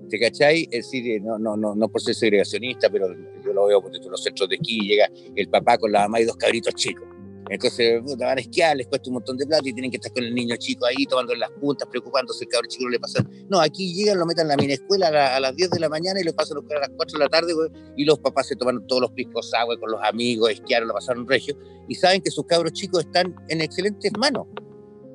[0.08, 0.68] ¿Te cachai?
[0.70, 3.08] Es decir, eh, no, no, no, no por ser segregacionista, pero
[3.44, 6.24] yo lo veo porque los centros de esquí llega el papá con la mamá y
[6.24, 7.08] dos cabritos chicos.
[7.48, 10.24] Entonces, van a esquiar, les cuesta un montón de plata y tienen que estar con
[10.24, 13.24] el niño chico ahí, tomando las puntas, preocupándose, el cabrón chico no le pasa.
[13.48, 16.20] No, aquí llegan, lo meten en la mini escuela a, las 10 de la mañana
[16.20, 18.86] y lo pasan a las 4 de la tarde, güey, y los papás se toman
[18.86, 21.56] todos los piscos agua con los amigos, esquiaron, lo pasaron regio,
[21.88, 24.46] y saben que sus cabros chicos están en excelentes manos.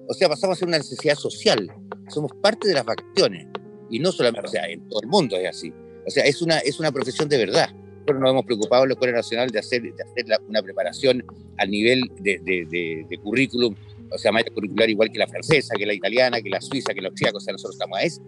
[0.07, 1.73] O sea, pasamos a ser una necesidad social.
[2.09, 3.47] Somos parte de las vacaciones.
[3.89, 5.73] Y no solamente, o sea, en todo el mundo es así.
[6.05, 7.69] O sea, es una, es una profesión de verdad.
[8.11, 11.23] Nosotros nos hemos preocupado en la Escuela Nacional de hacer, de hacer la, una preparación
[11.57, 13.75] al nivel de, de, de, currículum,
[14.11, 17.01] o sea, maestra curricular igual que la francesa, que la italiana, que la suiza, que
[17.01, 17.37] la austríaca.
[17.37, 18.21] O sea, nosotros estamos a eso.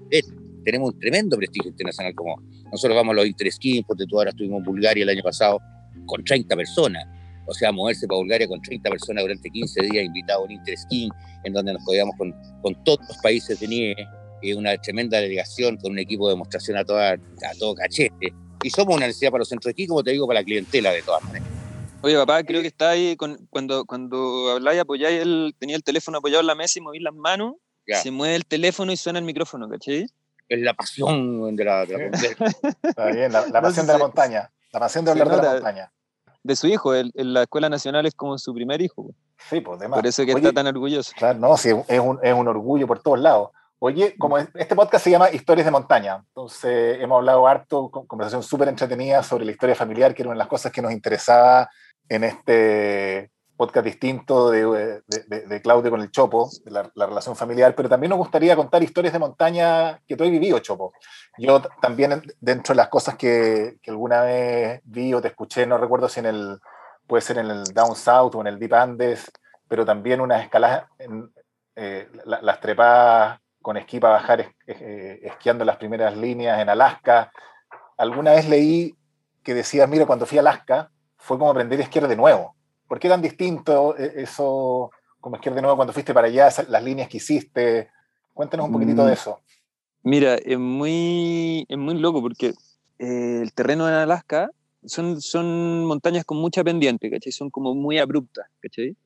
[0.64, 2.42] tenemos un tremendo prestigio internacional como
[2.72, 5.60] nosotros vamos a los interskins, porque tú ahora estuvimos en Bulgaria el año pasado
[6.06, 7.06] con 30 personas.
[7.46, 11.10] O sea, moverse para Bulgaria con 30 personas durante 15 días, invitados a un interskin,
[11.44, 14.08] en donde nos codiamos con, con todos los países de nieve,
[14.52, 18.34] una tremenda delegación con un equipo de demostración a, toda, a todo cachete.
[18.64, 20.92] Y somos una necesidad para los centros de esquí, como te digo, para la clientela
[20.92, 21.48] de todas maneras.
[22.02, 26.18] Oye, papá, creo que está ahí con, cuando, cuando habláis, apoyáis, él tenía el teléfono
[26.18, 27.56] apoyado en la mesa y moví las manos,
[27.88, 27.98] ya.
[28.02, 30.08] se mueve el teléfono y suena el micrófono, ¿cachai?
[30.50, 32.06] Es la pasión de la, de la
[32.84, 35.54] Está bien, la, la pasión no de la montaña, la pasión de hablar de la
[35.54, 35.94] montaña.
[36.44, 39.16] De su hijo, en la Escuela Nacional es como su primer hijo.
[39.50, 39.98] Sí, pues, demás.
[39.98, 41.14] Por eso que Oye, está tan orgulloso.
[41.18, 43.52] Claro, no, sí, es un, es un orgullo por todos lados.
[43.86, 48.42] Oye, como este podcast se llama Historias de Montaña, entonces hemos hablado harto, con conversación
[48.42, 51.70] súper entretenida sobre la historia familiar, que era una de las cosas que nos interesaba
[52.08, 57.36] en este podcast distinto de, de, de Claudio con el Chopo, de la, la, relación
[57.36, 60.94] familiar, pero también nos gustaría contar historias de montaña que tú has vivido, Chopo.
[61.38, 65.78] Yo también, dentro de las cosas que, que alguna vez vi o te escuché, no
[65.78, 66.58] recuerdo si en el,
[67.06, 69.30] puede ser en el Down South o en el Deep Andes,
[69.68, 71.30] pero también unas escaladas, en,
[71.76, 77.32] eh, las trepadas con esquí para bajar eh, esquiando las primeras líneas en Alaska.
[77.98, 78.96] Alguna vez leí
[79.42, 82.56] que decías, mira, cuando fui a Alaska fue como aprender a esquiar de nuevo.
[82.88, 86.84] ¿Por qué tan distinto eh, eso, como esquiar de nuevo cuando fuiste para allá, las
[86.84, 87.90] líneas que hiciste?
[88.34, 89.14] Cuéntanos un poquitito de mm.
[89.14, 89.40] eso.
[90.04, 92.54] Mira, es muy, es muy loco porque
[93.00, 94.50] eh, el terreno en Alaska
[94.86, 97.32] son, son montañas con mucha pendiente, ¿cachai?
[97.32, 98.98] Son como muy abruptas, ¿cachai?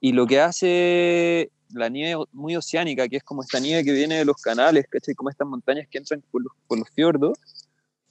[0.00, 4.16] Y lo que hace la nieve muy oceánica, que es como esta nieve que viene
[4.16, 5.14] de los canales, ¿cachai?
[5.14, 7.38] Como estas montañas que entran por los, por los fiordos,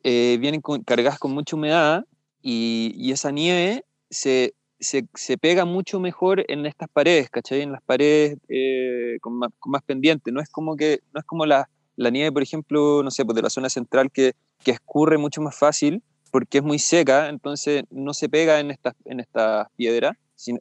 [0.04, 2.06] eh, vienen cargadas con mucha humedad
[2.41, 7.62] y, y esa nieve se, se, se, pega mucho mejor en estas paredes, ¿cachai?
[7.62, 10.32] En las paredes eh, con, más, con, más, pendiente.
[10.32, 13.36] No es como, que, no es como la, la nieve, por ejemplo, no sé, pues
[13.36, 17.84] de la zona central que, que escurre mucho más fácil porque es muy seca, entonces
[17.89, 20.15] no se pega en estas, en estas piedras,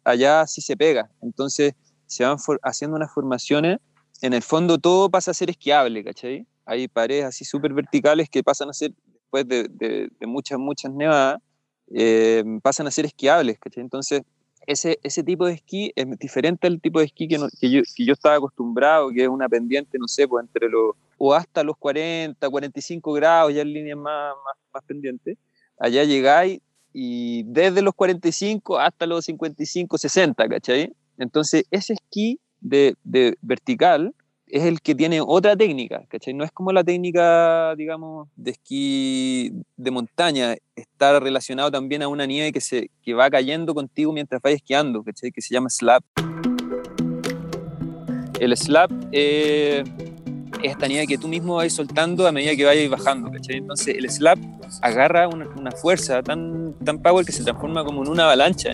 [0.05, 1.11] allá sí se pega.
[1.23, 1.75] Entonces
[2.07, 3.79] se van haciendo unas formaciones,
[4.23, 6.47] en el fondo todo pasa a ser esquiable, ¿cachai?
[6.65, 11.41] Hay paredes así súper verticales que pasan a ser, después de, muchas, muchas nevadas,
[11.95, 13.83] eh, pasan a ser esquiables, ¿cachai?
[13.83, 14.23] Entonces
[14.67, 18.11] ese, ese tipo de esquí es diferente al tipo de esquí que, que, yo, que
[18.11, 22.49] estaba acostumbrado, que es una pendiente, no sé, pues entre los, o hasta los 40,
[22.49, 25.39] 45 grados, ya en líneas más, más, más pendientes.
[25.79, 26.61] Allá llegáis
[26.98, 30.94] y desde los 45 hasta los 55, 60, ¿cachai?
[31.18, 34.14] Entonces, ese esquí de, de, vertical
[34.46, 36.32] es el que tiene otra técnica, ¿cachai?
[36.32, 42.24] No es como la técnica, digamos, de esquí de montaña, está relacionado también a una
[42.24, 45.30] nieve que, se, que va cayendo contigo mientras vas esquiando, ¿cachai?
[45.32, 46.02] Que se llama slap.
[48.40, 49.85] El slap eh,
[50.62, 53.57] es esta nieve que tú mismo vas soltando a medida que vayas bajando, ¿cachai?
[53.57, 54.38] Entonces el slap
[54.83, 58.71] agarra una, una, fuerza tan, tan power que se transforma como en una avalancha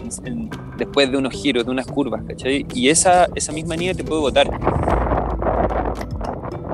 [0.77, 2.67] después de unos giros, de unas curvas, ¿cachai?
[2.75, 4.49] Y esa, esa misma nieve te puede botar.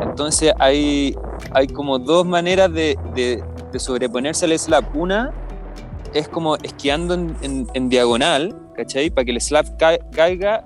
[0.03, 1.17] Entonces hay,
[1.53, 3.43] hay como dos maneras de, de,
[3.73, 4.95] de sobreponerse al slap.
[4.97, 5.33] Una
[6.15, 9.11] es como esquiando en, en, en diagonal, ¿cachai?
[9.11, 9.67] Para que el slap
[10.13, 10.65] caiga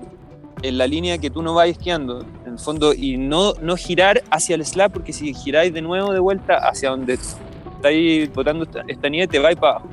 [0.63, 4.23] en la línea que tú no vas esquiando, en el fondo, y no, no girar
[4.31, 7.19] hacia el slab, porque si giráis de nuevo de vuelta hacia donde
[7.77, 9.89] estáis botando esta, nieve, te vais para abajo.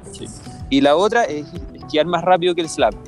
[0.69, 2.93] Y la otra es esquiar más rápido que el slab.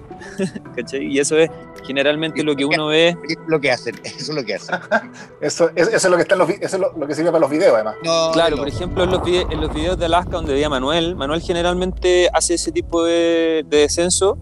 [0.93, 1.49] Y eso es
[1.85, 3.17] generalmente lo que uno ve.
[3.47, 4.75] Lo que hacen, eso es lo que hacen.
[5.41, 7.49] eso, eso, es lo que está en los, eso es lo, que sirve para los
[7.49, 7.95] videos, además.
[8.33, 12.29] claro, por ejemplo, en los, en los videos de Alaska donde veía Manuel, Manuel generalmente
[12.33, 14.37] hace ese tipo de, de descenso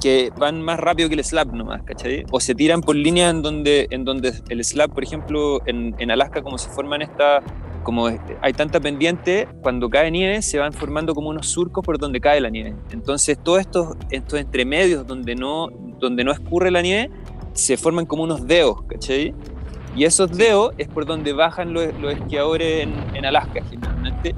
[0.00, 2.24] que van más rápido que el slab nomás, ¿cachai?
[2.30, 6.10] O se tiran por líneas en donde, en donde el slab, por ejemplo, en, en
[6.10, 7.42] Alaska, como se forman estas,
[7.82, 8.08] como
[8.40, 12.40] hay tanta pendiente, cuando cae nieve se van formando como unos surcos por donde cae
[12.40, 12.74] la nieve.
[12.90, 17.10] Entonces, todos estos, estos entremedios donde no, donde no escurre la nieve,
[17.52, 19.34] se forman como unos dedos, ¿cachai?
[19.96, 24.34] Y esos dedos es por donde bajan los, los esquiadores en, en Alaska, generalmente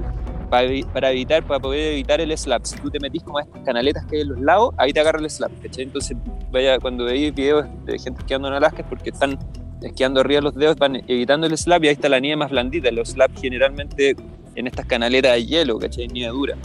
[0.93, 2.63] para, evitar, para poder evitar el slap.
[2.63, 4.99] Si tú te metís como a estas canaletas que hay en los lados, ahí te
[4.99, 5.85] agarra el slap, ¿cachai?
[5.85, 6.15] Entonces,
[6.51, 9.39] vaya, cuando veis videos de gente esquiando en Alaska es porque están
[9.81, 12.51] esquiando arriba de los dedos, van evitando el slap y ahí está la nieve más
[12.51, 12.91] blandita.
[12.91, 14.15] Los slaps generalmente
[14.53, 16.07] en estas canaletas de hielo, ¿cachai?
[16.07, 16.55] Nieve dura.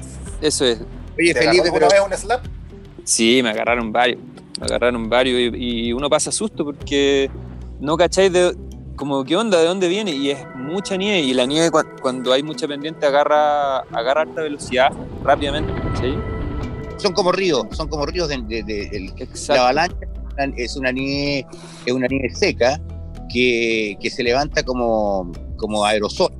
[0.42, 0.82] Eso es.
[1.18, 2.44] Oye, Felipe, ¿pero vez un slap?
[3.04, 4.20] Sí, me agarraron varios.
[4.60, 7.30] Me agarraron varios y, y uno pasa susto porque
[7.80, 8.54] no cacháis de,
[8.98, 9.58] como, ¿qué onda?
[9.58, 10.10] ¿De dónde viene?
[10.10, 11.70] Y es mucha nieve y la nieve
[12.02, 15.72] cuando hay mucha pendiente agarra, agarra alta velocidad rápidamente.
[15.98, 16.14] ¿sí?
[16.98, 19.12] Son como ríos, son como ríos de,
[19.48, 19.96] la avalancha
[20.56, 21.46] es una nieve,
[21.86, 22.80] es una nieve seca
[23.32, 26.32] que, que se levanta como, como aerosol.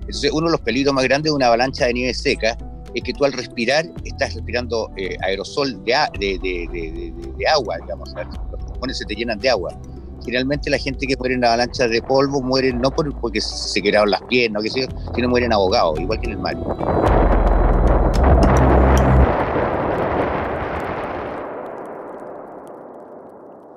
[0.00, 2.56] Entonces, uno de los peligros más grandes de una avalancha de nieve seca
[2.94, 8.08] es que tú al respirar estás respirando eh, aerosol de, de, de, agua, digamos,
[8.52, 9.76] los pulmones se te llenan de agua.
[10.24, 14.22] Generalmente la gente que muere en avalanchas de polvo muere no porque se quedaron las
[14.22, 16.56] piernas, que sea, sino mueren ahogados, igual que en el mar.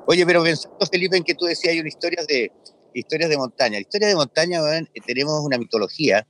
[0.05, 2.49] Oye, pero pensando, Felipe, en que tú decías hay una historia de
[2.93, 3.77] historias de montaña.
[3.77, 6.25] Historias de montaña, eh, tenemos una mitología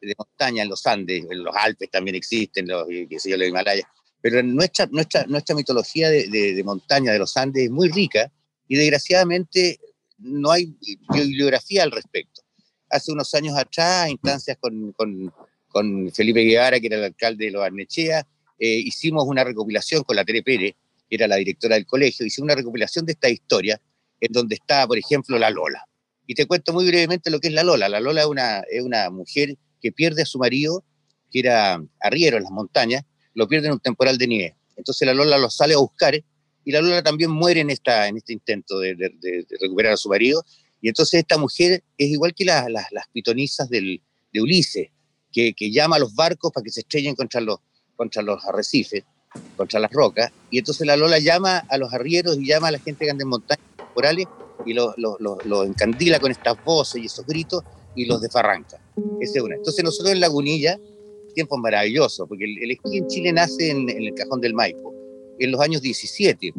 [0.00, 3.46] de montaña en los Andes, en los Alpes también existen, los, qué sé yo, los
[3.46, 3.84] Himalayas.
[4.20, 8.32] Pero nuestra, nuestra, nuestra mitología de, de montaña de los Andes es muy rica
[8.70, 9.80] y desgraciadamente
[10.18, 10.72] no hay
[11.12, 12.42] bibliografía al respecto.
[12.88, 15.34] Hace unos años atrás, instancias con, con,
[15.66, 18.24] con Felipe Guevara, que era el alcalde de Los Arnechea,
[18.60, 20.76] eh, hicimos una recopilación con la Tere Pérez,
[21.08, 23.80] que era la directora del colegio, hicimos una recopilación de esta historia,
[24.20, 25.84] en donde está, por ejemplo, la Lola.
[26.28, 27.88] Y te cuento muy brevemente lo que es la Lola.
[27.88, 30.84] La Lola es una, es una mujer que pierde a su marido,
[31.32, 33.02] que era arriero en las montañas,
[33.34, 34.56] lo pierde en un temporal de nieve.
[34.76, 36.14] Entonces la Lola lo sale a buscar
[36.64, 38.94] y la Lola también muere en, esta, en este intento de,
[39.60, 40.44] recuperar a su marido
[40.80, 44.02] Y entonces esta mujer es igual que las pitonisas del,
[44.32, 44.88] de Ulises,
[45.32, 47.58] que, que, llama a los barcos para que se estrellen contra los,
[47.96, 49.04] contra los arrecifes,
[49.56, 52.78] contra las rocas, y entonces la Lola llama a los arrieros y llama a la
[52.78, 54.26] gente que anda en montañas temporales
[54.66, 57.62] y los lo, lo, encandila con estas voces y esos gritos
[57.94, 58.80] y los desfarranca.
[59.20, 59.56] Esa es una.
[59.56, 60.78] Entonces nosotros en Lagunilla,
[61.34, 64.94] tiempo maravilloso, porque el, esquí en Chile nace en, el cajón del Maipo,
[65.40, 66.52] en los años 17,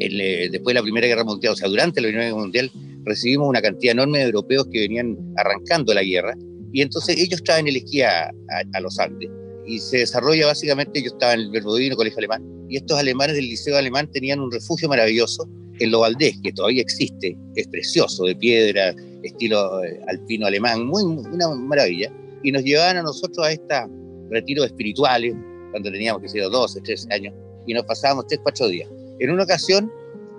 [0.00, 2.70] eh, después de la Primera Guerra Mundial, o sea, durante la Primera Guerra Mundial,
[3.04, 6.36] recibimos una cantidad enorme de europeos que venían arrancando la guerra,
[6.72, 8.30] y entonces ellos traen el esquí a,
[8.72, 9.28] a, los Andes.
[9.66, 13.48] Y se desarrolla básicamente, yo estaba en el Verdodino Colegio Alemán, y estos alemanes del
[13.48, 15.48] Liceo Alemán tenían un refugio maravilloso
[15.78, 21.02] en Lo Valdés, que todavía existe, es precioso, de piedra, estilo eh, alpino alemán, muy,
[21.04, 22.12] una maravilla.
[22.42, 23.78] Y nos llevaban a nosotros a estos
[24.30, 25.34] retiros espirituales,
[25.70, 27.34] cuando teníamos, que ser 12, 13 años,
[27.66, 28.88] y nos pasábamos 3, 4 días.
[29.18, 29.90] En una ocasión,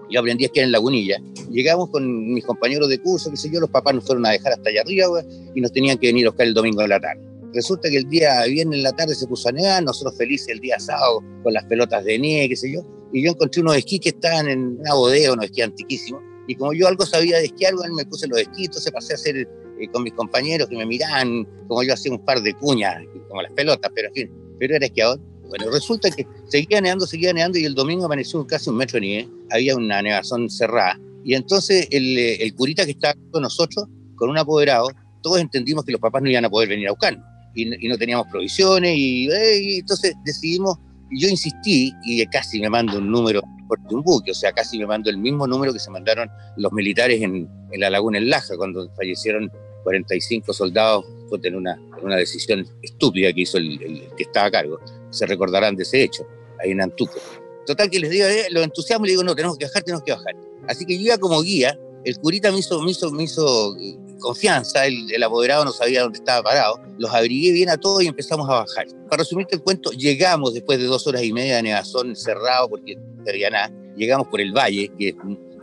[0.10, 3.60] yo aprendí a esquiar en Lagunilla, llegamos con mis compañeros de curso, qué sé yo,
[3.60, 5.24] los papás nos fueron a dejar hasta allá arriba,
[5.56, 7.22] y nos tenían que venir a buscar el domingo en la tarde.
[7.54, 10.60] Resulta que el día viernes en la tarde se puso a nevar, nosotros felices el
[10.60, 14.00] día sábado con las pelotas de nieve, qué sé yo, y yo encontré unos esquís
[14.00, 17.76] que estaban en una bodega, unos esquís antiquísimos, y como yo algo sabía de esquiar,
[17.76, 20.86] bueno, me puse los esquís, entonces pasé a hacer eh, con mis compañeros que me
[20.86, 24.76] miraban, como yo hacía un par de cuñas, como las pelotas, pero en fin, pero
[24.76, 25.20] era esquiador.
[25.56, 29.02] Bueno, resulta que seguía neando, seguía neando, y el domingo amaneció casi un metro de
[29.02, 33.86] nieve, había una nevazón cerrada, y entonces el, eh, curita que estaba con nosotros,
[34.16, 34.88] con un apoderado,
[35.22, 37.24] todos entendimos que los papás no iban a poder venir a buscarnos,
[37.54, 40.80] y, no teníamos provisiones, y, eh, entonces decidimos
[41.12, 44.88] yo insistí y casi me mando un número por un buque, o sea, casi me
[44.88, 47.48] mando el mismo número que se mandaron los militares en,
[47.78, 49.52] la laguna en Laja, cuando fallecieron
[49.84, 51.06] 45 soldados
[51.44, 53.78] en una, una decisión estúpida que hizo el,
[54.18, 54.80] que estaba a cargo.
[55.14, 56.28] Se recordarán de ese hecho,
[56.60, 57.20] ahí en Antuco.
[57.66, 60.12] Total que les digo, eh, los entusiasmo y digo, no, tenemos que bajar, tenemos que
[60.12, 60.36] bajar.
[60.68, 63.76] Así que yo iba como guía, el curita me hizo, me hizo, me hizo
[64.20, 68.08] confianza, el, el, apoderado no sabía dónde estaba parado, los abrigué bien a todos y
[68.08, 68.88] empezamos a bajar.
[69.10, 72.96] Para resumirte el cuento, llegamos después de dos horas y media de nevazón cerrado porque
[72.96, 75.16] no había nada, llegamos por el valle, que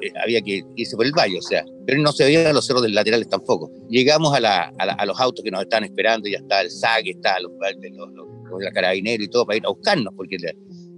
[0.03, 2.82] eh, había que irse por el valle, o sea, pero no se veían los cerros
[2.82, 3.70] del laterales tampoco.
[3.88, 7.40] Llegamos a, la, a, los autos que nos estaban esperando, ya está el SAC, está
[7.40, 10.36] los, los, los, la carabinero y todo para ir a buscarnos, porque,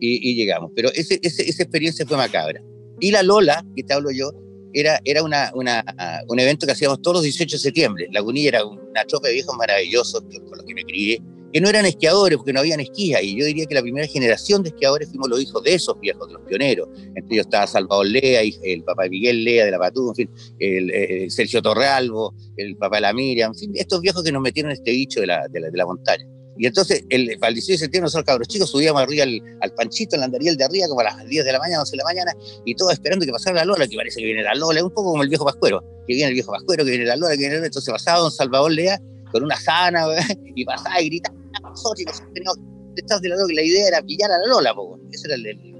[0.00, 0.70] y, y llegamos.
[0.74, 2.62] Pero ese, ese, esa experiencia fue macabra.
[3.00, 4.30] Y la Lola, que te hablo yo,
[4.74, 5.84] era, era una, una,
[6.28, 8.08] un evento que hacíamos todos los 18 de septiembre.
[8.10, 11.20] Lagunilla era una tropa de viejos maravillosos con los que me crié,
[11.52, 13.22] que no eran esquiadores porque no habían esquías.
[13.22, 16.26] Y yo diría que la primera generación de esquiadores fuimos los hijos de esos viejos,
[16.28, 16.88] de los pioneros.
[17.14, 20.30] Entre ellos estaba Salvador Lea, el papá de Miguel Lea de la Patú, en fin,
[20.58, 24.42] el, eh, Sergio Torrealbo, el papá de la Miriam, en fin, estos viejos que nos
[24.42, 26.26] metieron este bicho de la, de la, de la montaña.
[26.56, 29.74] Y entonces, el, para el 18 de septiembre, nosotros cabros chicos subíamos arriba al, al
[29.74, 32.04] Panchito, la andariel de arriba, como a las 10 de la mañana, 11 de la
[32.04, 32.32] mañana,
[32.64, 35.12] y todos esperando que pasara la Lola, que parece que viene la Lola, un poco
[35.12, 37.54] como el viejo Pascuero, que viene el viejo Pascuero, que viene la Lola, que viene
[37.54, 37.66] Lola.
[37.66, 39.00] Entonces pasaba don Salvador Lea
[39.32, 40.06] con una sana,
[40.54, 42.58] y pasaba y gritaba, nosotros, y nosotros teníamos
[42.94, 45.36] detrás de la Lola, que la idea era pillar a la Lola, po, ese era
[45.36, 45.72] el.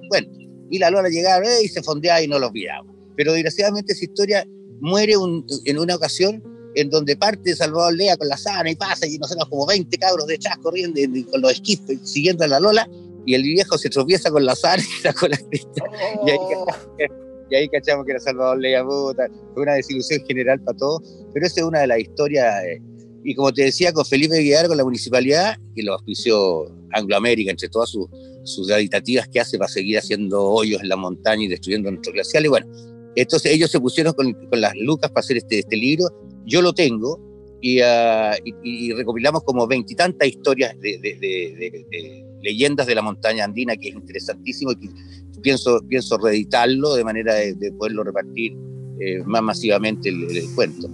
[0.71, 2.87] Y la Lola llegaba y se fondeaba y no los pillaba.
[3.17, 4.47] Pero desgraciadamente esa historia
[4.81, 6.43] muere un, en una ocasión
[6.75, 10.27] en donde parte Salvador Lea con la sana y pasa, y nosotros como 20 cabros
[10.27, 11.01] de chas corriendo
[11.31, 12.89] con los esquís siguiendo a la Lola,
[13.27, 15.85] y el viejo se tropieza con la sana y con la crista.
[16.27, 16.39] Y, ahí,
[17.51, 19.29] y, ahí, cachamos que era Salvador Lea, puta.
[19.55, 22.55] Fue una desilusión general para todos, pero esa es una de las historias.
[23.25, 27.69] Y como te decía, con Felipe Guiar, con la municipalidad, que lo auspició Angloamérica, entre
[27.69, 28.07] todas sus,
[28.45, 32.51] sus aditativas que hace para seguir haciendo hoyos en la montaña y destruyendo nuestros glaciales.
[32.51, 32.67] Bueno,
[33.15, 36.09] entonces ellos se pusieron con, con, las lucas para hacer este, este libro
[36.47, 37.21] yo lo tengo
[37.61, 43.45] y, uh, y, recopilamos como veintitantas historias de, de, de, de, leyendas de la montaña
[43.45, 44.91] andina, que es interesantísimo y
[45.41, 48.57] pienso, pienso reeditarlo de manera de, poderlo repartir
[48.99, 50.89] eh, más masivamente el, cuento.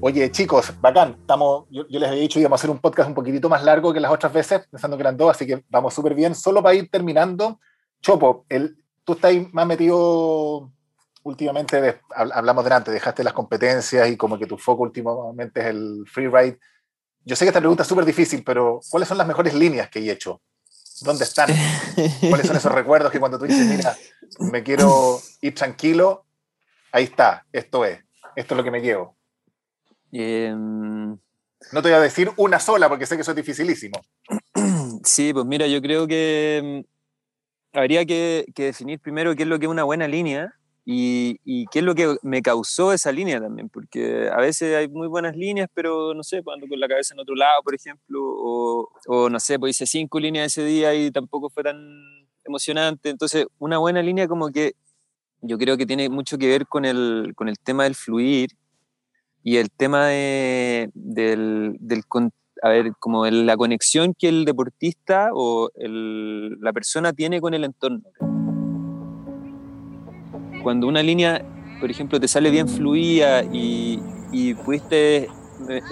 [0.00, 1.16] Oye, chicos, bacán.
[1.20, 3.64] Estamos, yo, yo, les había dicho que íbamos a hacer un podcast un poquitito más
[3.64, 6.34] largo que las otras veces, pensando que eran dos, así que vamos súper bien.
[6.34, 7.58] Solo para ir terminando,
[8.02, 10.70] Chopo, el, tú estás más metido
[11.22, 16.04] últimamente de, hablamos delante, dejaste las competencias y como que tu foco últimamente es el
[16.06, 16.58] freeride.
[17.24, 19.98] Yo sé que esta pregunta es súper difícil, pero ¿cuáles son las mejores líneas que
[19.98, 20.42] he hecho?
[21.00, 21.48] ¿Dónde están?
[22.28, 23.96] ¿Cuáles son esos recuerdos que cuando tú dices, mira,
[24.38, 26.26] me quiero ir tranquilo,
[26.92, 27.98] ahí está, esto es,
[28.36, 29.15] esto es lo que me llevo?
[30.18, 34.00] Eh, no te voy a decir una sola porque sé que eso es dificilísimo.
[35.04, 39.58] Sí, pues mira, yo creo que mm, habría que, que definir primero qué es lo
[39.58, 40.54] que es una buena línea
[40.84, 44.88] y, y, qué es lo que me causó esa línea también, porque a veces hay
[44.88, 48.20] muy buenas líneas, pero no sé, cuando con la cabeza en otro lado, por ejemplo,
[48.20, 51.76] o, o no sé, pues hice cinco líneas ese día y tampoco fue tan
[52.44, 53.10] emocionante.
[53.10, 54.74] Entonces, una buena línea como que
[55.40, 58.50] yo creo que tiene mucho que ver con el, con el tema del fluir
[59.46, 62.02] y el tema de, del, del,
[62.62, 67.62] a ver, como la conexión que el deportista o el, la persona tiene con el
[67.62, 68.02] entorno.
[70.64, 71.44] Cuando una línea,
[71.78, 75.28] por ejemplo, te sale bien fluida y, y pudiste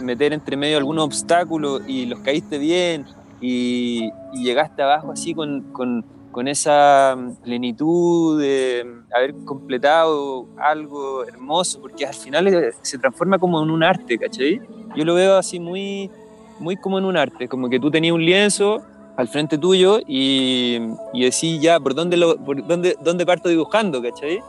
[0.03, 3.05] meter entre medio algún obstáculo y los caíste bien
[3.41, 12.05] y, llegaste abajo así con, con, con, esa plenitud de haber completado algo hermoso, porque
[12.07, 14.61] al final se transforma como en un arte, ¿cachai?
[14.97, 16.11] Yo lo veo así muy,
[16.59, 18.83] muy como en un arte, como que tú tenías un lienzo
[19.17, 20.79] al frente tuyo y,
[21.13, 24.41] y decís ya, ¿por dónde, por dónde, dónde parto dibujando, ¿cachai?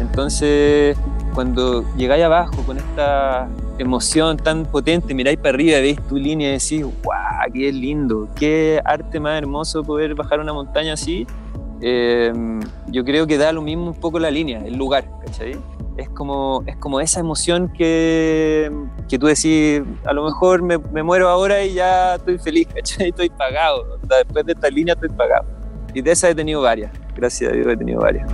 [0.00, 0.96] Entonces,
[1.34, 3.48] cuando llegáis abajo con esta
[3.78, 6.84] emoción tan potente, miráis para arriba, veis tu línea y decís,
[7.52, 8.28] ¡Qué lindo!
[8.36, 11.26] ¡Qué arte más hermoso poder bajar una montaña así!
[11.80, 12.32] Eh,
[12.88, 15.56] yo creo que da lo mismo un poco la línea, el lugar, ¿cachai?
[15.96, 18.70] Es como, es como esa emoción que,
[19.08, 23.08] que tú decís, a lo mejor me, me, muero ahora y ya estoy feliz, ¿cachai?
[23.08, 23.98] Estoy pagado.
[24.02, 25.46] Después de esta línea estoy pagado.
[25.92, 28.30] Y de esas he tenido varias, gracias a Dios he tenido varias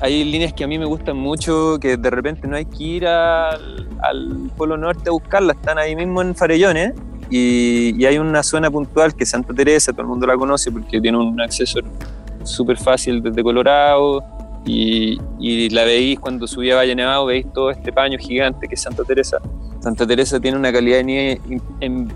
[0.00, 3.06] hay líneas que a mí me gustan mucho, que de repente no hay que ir
[3.06, 6.94] al, al Polo Norte a buscarlas, están ahí mismo en Farellones.
[7.30, 10.98] Y, y, hay una zona puntual que Santa Teresa, todo el mundo la conoce porque
[10.98, 11.80] tiene un acceso
[12.42, 14.24] súper fácil desde Colorado.
[14.64, 18.74] Y, y, la veis cuando subía a Valle Nevado, veis todo este paño gigante que
[18.74, 19.38] es Santa Teresa.
[19.80, 21.40] Santa Teresa tiene una calidad de nieve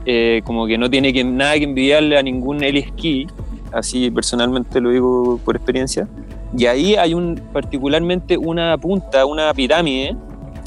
[0.05, 3.27] eh, como que no tiene que, nada que envidiarle a ningún heli esquí,
[3.73, 6.09] así personalmente lo digo por experiencia.
[6.57, 10.17] Y ahí hay un, particularmente una punta, una pirámide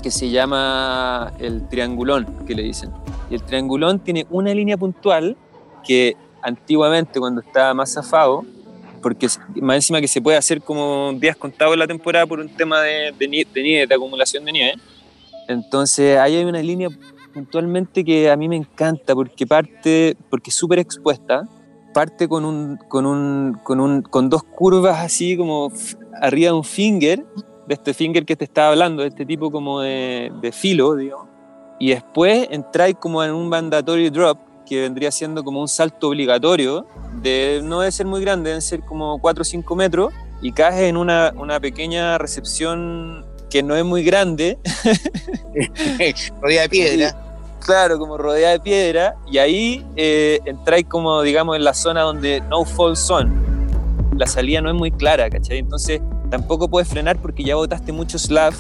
[0.06, 2.92] que se llama el triangulón, que le dicen.
[3.28, 5.36] Y el triangulón tiene una línea puntual
[5.84, 8.46] que antiguamente cuando estaba más zafado,
[9.02, 12.50] porque más encima que se puede hacer como días contados en la temporada por un
[12.50, 14.74] tema de, de, nieve, de acumulación de nieve.
[15.48, 16.90] Entonces ahí hay una línea
[17.34, 21.50] puntualmente que a mí me encanta porque parte, porque es súper expuesta,
[21.96, 25.72] parte con, un, con, un, con, un, con dos curvas así como
[26.22, 27.26] arriba de un finger,
[27.68, 31.28] de este finger que te estaba hablando, de este tipo como de, de filo, digamos.
[31.80, 36.88] Y después entráis como en un mandatory drop, que vendría siendo como un salto obligatorio,
[37.22, 40.82] de no debe ser muy grande, deben ser como 4 o 5 metros, y caes
[40.82, 44.58] en una, una pequeña recepción que no es muy grande.
[46.42, 47.22] Rodeada de piedra
[47.66, 52.42] claro, como rodeada de piedra, y ahí eh, entráis como, digamos, en la zona donde
[52.42, 53.32] no fall zone.
[54.18, 55.58] La salida no es muy clara, ¿cachai?
[55.58, 56.00] Entonces
[56.30, 58.54] tampoco puedes frenar porque ya botaste mucho slab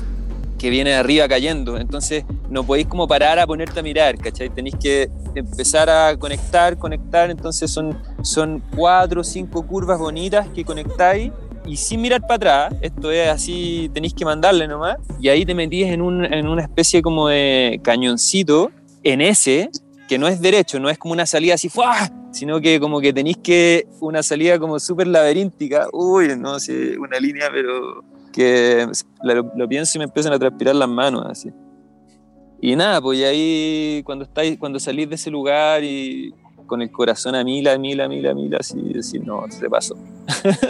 [0.57, 1.78] que viene de arriba cayendo.
[1.78, 4.49] Entonces no podéis como parar a ponerte a mirar, ¿cachai?
[4.49, 7.30] Tenéis que empezar a conectar, conectar.
[7.30, 11.32] Entonces son, son cuatro o cinco curvas bonitas que conectáis
[11.66, 15.55] y sin mirar para atrás, esto es así, tenéis que mandarle nomás, y ahí te
[15.55, 18.72] metís en, un, en una especie como de cañoncito
[19.03, 19.70] en ese,
[20.07, 22.09] que no es derecho, no es como una salida así, ¡fuah!
[22.36, 27.17] Sino que como que tenéis que una salida como súper laberíntica, uy, no sé, una
[27.17, 28.86] línea, pero que
[29.23, 31.49] lo, pienso y me empiezan a transpirar las manos, así.
[32.59, 36.33] Y nada, pues ahí cuando, estáis, cuando salís de ese lugar y
[36.67, 39.69] con el corazón a mil, a mil, a mil, a mil, así, decir, no, se
[39.69, 39.95] pasó.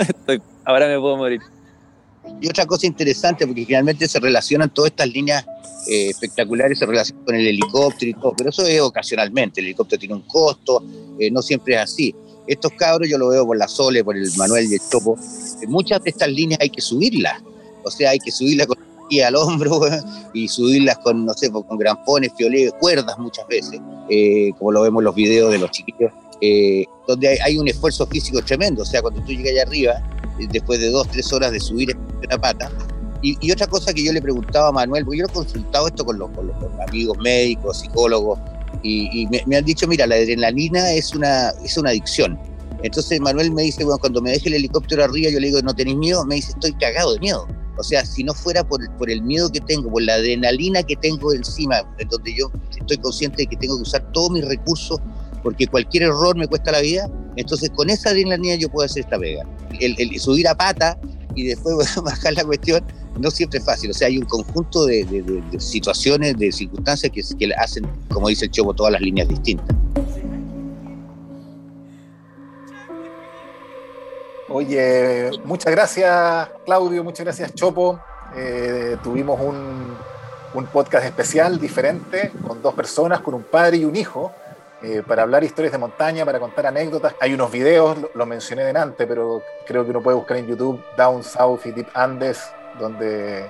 [0.66, 1.42] ahora me puedo morir.
[2.42, 5.46] Y otra cosa interesante, porque finalmente se relacionan todas estas líneas
[5.88, 10.00] eh, espectaculares, se relacionan con el helicóptero y todo, pero eso es ocasionalmente, el helicóptero
[10.00, 10.84] tiene un costo,
[11.20, 12.16] eh, no siempre es así.
[12.48, 15.18] Estos cabros yo lo veo por la Sole, por el Manuel y el Chopo,
[15.62, 17.42] eh, muchas de estas líneas hay que subirlas,
[17.84, 18.78] o sea, hay que subirlas con
[19.24, 19.82] al hombro
[20.34, 23.80] y subirlas con, no sé, con grampones, fioletes, cuerdas muchas veces,
[24.58, 26.12] como lo vemos en los videos de los chiquillos,
[27.08, 30.02] donde hay, hay, un esfuerzo físico tremendo, o sea, cuando tú llegas allá arriba,
[30.38, 32.72] después de dos, tres horas de subir una pata.
[33.22, 36.20] Y, otra cosa que yo le preguntaba a Manuel, porque yo he consultado esto con
[36.20, 36.30] los,
[36.88, 38.38] amigos médicos, psicólogos,
[38.84, 42.38] y, me, han dicho, mira, la adrenalina es una, es una adicción.
[42.84, 45.74] Entonces Manuel me dice, bueno, cuando me deje el helicóptero arriba, yo le digo, ¿no
[45.74, 46.24] tenéis miedo?
[46.26, 47.48] Me dice, estoy cagado de miedo.
[47.78, 50.96] O sea, si no fuera por, por el miedo que tengo, por la adrenalina que
[50.96, 55.00] tengo encima, en donde yo estoy consciente de que tengo que usar todos mis recursos
[55.46, 59.20] porque cualquier error me cuesta la vida, entonces con esa adrenalina yo puedo hacer esta
[59.20, 59.46] pega.
[59.80, 60.98] El, subir a pata
[61.36, 62.84] y después bajar la cuestión
[63.20, 67.88] no siempre es fácil, o sea, hay un conjunto de, situaciones, de circunstancias que, hacen,
[68.10, 69.68] como dice el Chopo, todas las líneas distintas.
[74.50, 78.00] Oye, muchas gracias Claudio, muchas gracias Chopo.
[78.36, 79.96] Eh, tuvimos un,
[80.74, 84.32] podcast especial, diferente, con dos personas, con un padre y un hijo,
[84.82, 87.16] eh, para hablar historias de montaña, para contar anécdotas.
[87.22, 91.24] Hay unos videos, lo, mencioné delante, pero creo que uno puede buscar en YouTube Down
[91.24, 92.44] South y Deep Andes,
[92.78, 93.50] donde,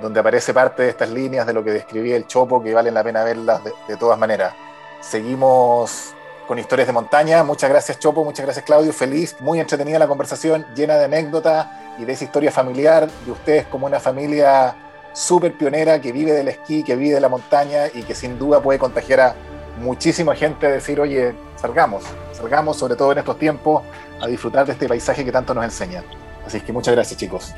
[0.00, 3.02] donde aparece parte de estas líneas de lo que describía el Chopo, que valen la
[3.02, 4.54] pena verlas de, todas maneras.
[5.00, 6.14] Seguimos
[6.46, 7.42] con historias de montaña.
[7.42, 8.92] Muchas gracias Chopo, muchas gracias Claudio.
[8.92, 11.68] Feliz, muy entretenida la conversación, llena de anécdotas
[11.98, 14.76] y de esa historia familiar de ustedes como una familia
[15.14, 18.60] súper pionera que vive del esquí, que vive de la montaña y que sin duda
[18.60, 19.34] puede contagiar a
[19.78, 23.82] muchísima gente decir, oye, salgamos, salgamos sobre todo en estos tiempos
[24.20, 26.04] a disfrutar de este paisaje que tanto nos enseña.
[26.46, 27.54] Así que muchas gracias chicos.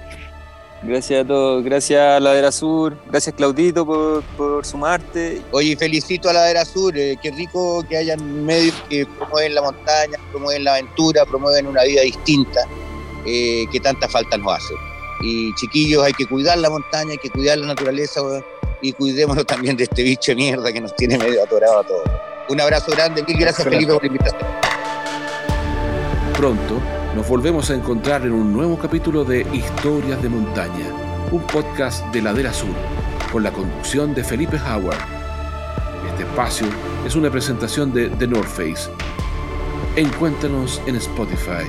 [0.81, 5.43] Gracias a todos, gracias a Ladera Sur, gracias Claudito por, por sumarte.
[5.51, 10.17] Oye, felicito a Ladera Sur, eh, qué rico que hayan medios que promueven la montaña,
[10.31, 12.61] promueven la aventura, promueven una vida distinta,
[13.27, 14.75] eh, que tanta falta nos hace.
[15.21, 18.21] Y chiquillos, hay que cuidar la montaña, hay que cuidar la naturaleza,
[18.81, 22.09] y cuidémonos también de este bicho de mierda que nos tiene medio atorado a todos.
[22.49, 24.43] Un abrazo grande, mil gracias Felipe por la invitación.
[26.37, 26.81] Pronto
[27.15, 30.87] nos volvemos a encontrar en un nuevo capítulo de Historias de Montaña,
[31.33, 32.75] un podcast de Ladera Sur,
[33.33, 34.99] con la conducción de Felipe Howard.
[36.11, 36.67] Este espacio
[37.07, 38.89] es una presentación de The North Face.
[39.97, 41.67] Encuéntranos en Spotify.